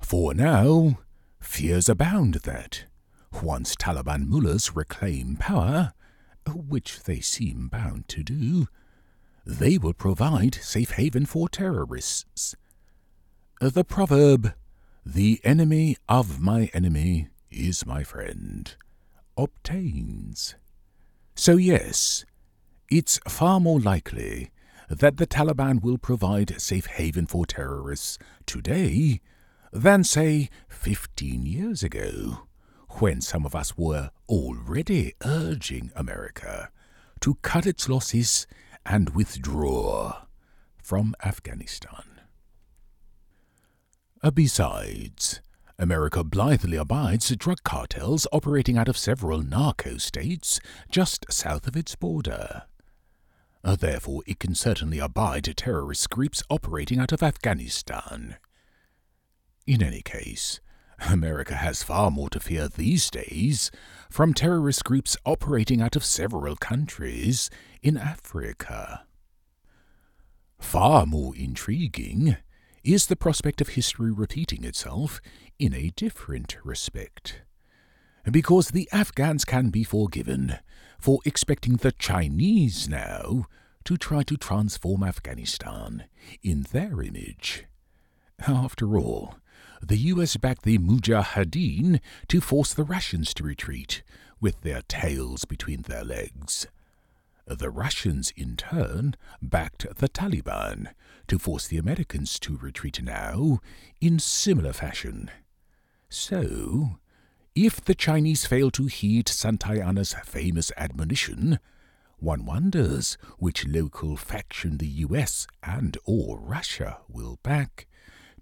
For 0.00 0.34
now, 0.34 0.98
fears 1.40 1.88
abound 1.88 2.34
that, 2.44 2.86
once 3.42 3.76
Taliban 3.76 4.26
mullahs 4.26 4.74
reclaim 4.74 5.36
power, 5.36 5.92
which 6.54 7.02
they 7.04 7.20
seem 7.20 7.68
bound 7.68 8.08
to 8.08 8.22
do, 8.22 8.66
they 9.44 9.76
will 9.76 9.92
provide 9.94 10.54
safe 10.56 10.92
haven 10.92 11.26
for 11.26 11.48
terrorists. 11.48 12.54
The 13.60 13.84
proverb, 13.84 14.54
the 15.04 15.40
enemy 15.42 15.96
of 16.08 16.40
my 16.40 16.70
enemy 16.72 17.28
is 17.50 17.84
my 17.84 18.04
friend, 18.04 18.76
obtains. 19.36 20.54
So, 21.34 21.56
yes, 21.56 22.24
it's 22.88 23.18
far 23.26 23.58
more 23.58 23.80
likely 23.80 24.50
that 24.88 25.16
the 25.16 25.26
Taliban 25.26 25.82
will 25.82 25.98
provide 25.98 26.60
safe 26.60 26.86
haven 26.86 27.26
for 27.26 27.46
terrorists 27.46 28.18
today 28.46 29.20
than, 29.72 30.04
say, 30.04 30.50
15 30.68 31.46
years 31.46 31.82
ago 31.82 32.46
when 33.00 33.20
some 33.20 33.44
of 33.44 33.54
us 33.54 33.76
were 33.76 34.10
already 34.28 35.14
urging 35.24 35.90
America 35.96 36.70
to 37.20 37.36
cut 37.42 37.66
its 37.66 37.88
losses 37.88 38.46
and 38.84 39.10
withdraw 39.10 40.26
from 40.82 41.14
Afghanistan. 41.24 42.11
Uh, 44.24 44.30
besides, 44.30 45.40
America 45.80 46.22
blithely 46.22 46.76
abides 46.76 47.34
drug 47.36 47.64
cartels 47.64 48.24
operating 48.32 48.78
out 48.78 48.86
of 48.86 48.96
several 48.96 49.42
narco 49.42 49.96
states 49.96 50.60
just 50.88 51.26
south 51.28 51.66
of 51.66 51.76
its 51.76 51.96
border. 51.96 52.62
Uh, 53.64 53.74
therefore, 53.74 54.22
it 54.26 54.38
can 54.38 54.54
certainly 54.54 55.00
abide 55.00 55.52
terrorist 55.56 56.08
groups 56.08 56.40
operating 56.48 57.00
out 57.00 57.10
of 57.10 57.20
Afghanistan. 57.20 58.36
In 59.66 59.82
any 59.82 60.02
case, 60.02 60.60
America 61.10 61.56
has 61.56 61.82
far 61.82 62.08
more 62.12 62.30
to 62.30 62.38
fear 62.38 62.68
these 62.68 63.10
days 63.10 63.72
from 64.08 64.34
terrorist 64.34 64.84
groups 64.84 65.16
operating 65.26 65.80
out 65.80 65.96
of 65.96 66.04
several 66.04 66.54
countries 66.54 67.50
in 67.82 67.96
Africa. 67.96 69.04
Far 70.60 71.06
more 71.06 71.34
intriguing 71.34 72.36
is 72.84 73.06
the 73.06 73.16
prospect 73.16 73.60
of 73.60 73.70
history 73.70 74.10
repeating 74.10 74.64
itself 74.64 75.20
in 75.58 75.72
a 75.74 75.92
different 75.96 76.56
respect. 76.64 77.42
Because 78.30 78.68
the 78.68 78.88
Afghans 78.92 79.44
can 79.44 79.70
be 79.70 79.84
forgiven 79.84 80.58
for 80.98 81.20
expecting 81.24 81.76
the 81.76 81.92
Chinese 81.92 82.88
now 82.88 83.46
to 83.84 83.96
try 83.96 84.22
to 84.22 84.36
transform 84.36 85.02
Afghanistan 85.02 86.04
in 86.42 86.66
their 86.72 87.02
image. 87.02 87.64
After 88.46 88.96
all, 88.96 89.36
the 89.80 89.96
US 89.96 90.36
backed 90.36 90.62
the 90.62 90.78
Mujahideen 90.78 92.00
to 92.28 92.40
force 92.40 92.72
the 92.72 92.84
Russians 92.84 93.34
to 93.34 93.44
retreat, 93.44 94.02
with 94.40 94.60
their 94.62 94.82
tails 94.82 95.44
between 95.44 95.82
their 95.82 96.04
legs. 96.04 96.66
The 97.46 97.70
Russians, 97.70 98.32
in 98.36 98.56
turn, 98.56 99.14
backed 99.40 99.86
the 99.98 100.08
Taliban 100.08 100.92
to 101.28 101.38
force 101.38 101.66
the 101.66 101.78
Americans 101.78 102.38
to 102.40 102.56
retreat 102.56 103.02
now 103.02 103.60
in 104.00 104.18
similar 104.18 104.72
fashion. 104.72 105.30
So, 106.08 106.98
if 107.54 107.84
the 107.84 107.94
Chinese 107.94 108.46
fail 108.46 108.70
to 108.72 108.86
heed 108.86 109.26
Santayana's 109.26 110.14
famous 110.24 110.72
admonition, 110.76 111.58
one 112.18 112.46
wonders 112.46 113.18
which 113.38 113.66
local 113.66 114.16
faction 114.16 114.78
the 114.78 114.86
US 114.86 115.46
and 115.62 115.98
or 116.04 116.38
Russia 116.38 116.98
will 117.08 117.38
back 117.42 117.88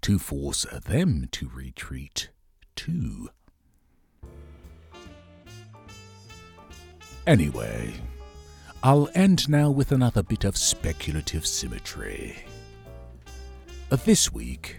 to 0.01 0.19
force 0.19 0.65
them 0.85 1.27
to 1.31 1.49
retreat 1.49 2.29
too. 2.75 3.29
Anyway, 7.27 7.93
I'll 8.83 9.09
end 9.13 9.47
now 9.47 9.69
with 9.69 9.91
another 9.91 10.23
bit 10.23 10.43
of 10.43 10.57
speculative 10.57 11.45
symmetry. 11.45 12.43
This 14.05 14.33
week, 14.33 14.77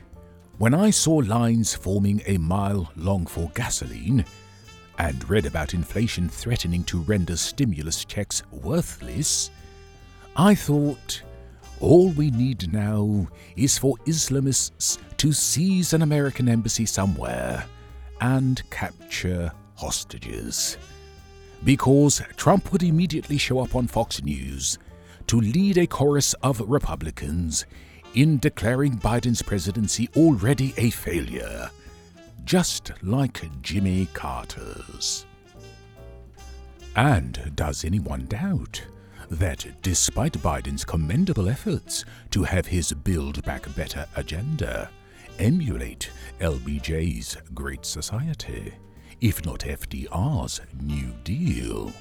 when 0.58 0.74
I 0.74 0.90
saw 0.90 1.16
lines 1.18 1.72
forming 1.74 2.20
a 2.26 2.36
mile 2.38 2.90
long 2.96 3.26
for 3.26 3.52
gasoline, 3.54 4.24
and 4.98 5.28
read 5.30 5.46
about 5.46 5.74
inflation 5.74 6.28
threatening 6.28 6.82
to 6.84 7.00
render 7.02 7.36
stimulus 7.36 8.04
checks 8.04 8.42
worthless, 8.50 9.50
I 10.34 10.56
thought 10.56 11.22
all 11.78 12.08
we 12.10 12.32
need 12.32 12.72
now 12.72 13.28
is 13.54 13.78
for 13.78 13.96
Islamists 14.06 14.98
to 15.18 15.32
seize 15.32 15.92
an 15.92 16.02
American 16.02 16.48
embassy 16.48 16.86
somewhere 16.86 17.64
and 18.20 18.68
capture 18.70 19.52
hostages. 19.76 20.76
Because 21.64 22.22
Trump 22.36 22.72
would 22.72 22.82
immediately 22.82 23.38
show 23.38 23.60
up 23.60 23.76
on 23.76 23.86
Fox 23.86 24.22
News 24.22 24.78
to 25.28 25.40
lead 25.40 25.78
a 25.78 25.86
chorus 25.86 26.34
of 26.42 26.60
Republicans 26.60 27.66
in 28.14 28.38
declaring 28.38 28.98
Biden's 28.98 29.42
presidency 29.42 30.08
already 30.16 30.74
a 30.76 30.90
failure, 30.90 31.70
just 32.44 32.92
like 33.02 33.48
Jimmy 33.62 34.08
Carter's. 34.12 35.24
And 36.96 37.52
does 37.54 37.84
anyone 37.84 38.26
doubt 38.26 38.82
that 39.30 39.66
despite 39.80 40.34
Biden's 40.34 40.84
commendable 40.84 41.48
efforts 41.48 42.04
to 42.30 42.42
have 42.42 42.66
his 42.66 42.92
Build 42.92 43.42
Back 43.44 43.74
Better 43.74 44.06
agenda 44.16 44.90
emulate 45.38 46.10
LBJ's 46.40 47.38
Great 47.54 47.86
Society, 47.86 48.74
if 49.22 49.46
not 49.46 49.60
FDR's 49.60 50.60
New 50.80 51.12
Deal, 51.22 51.92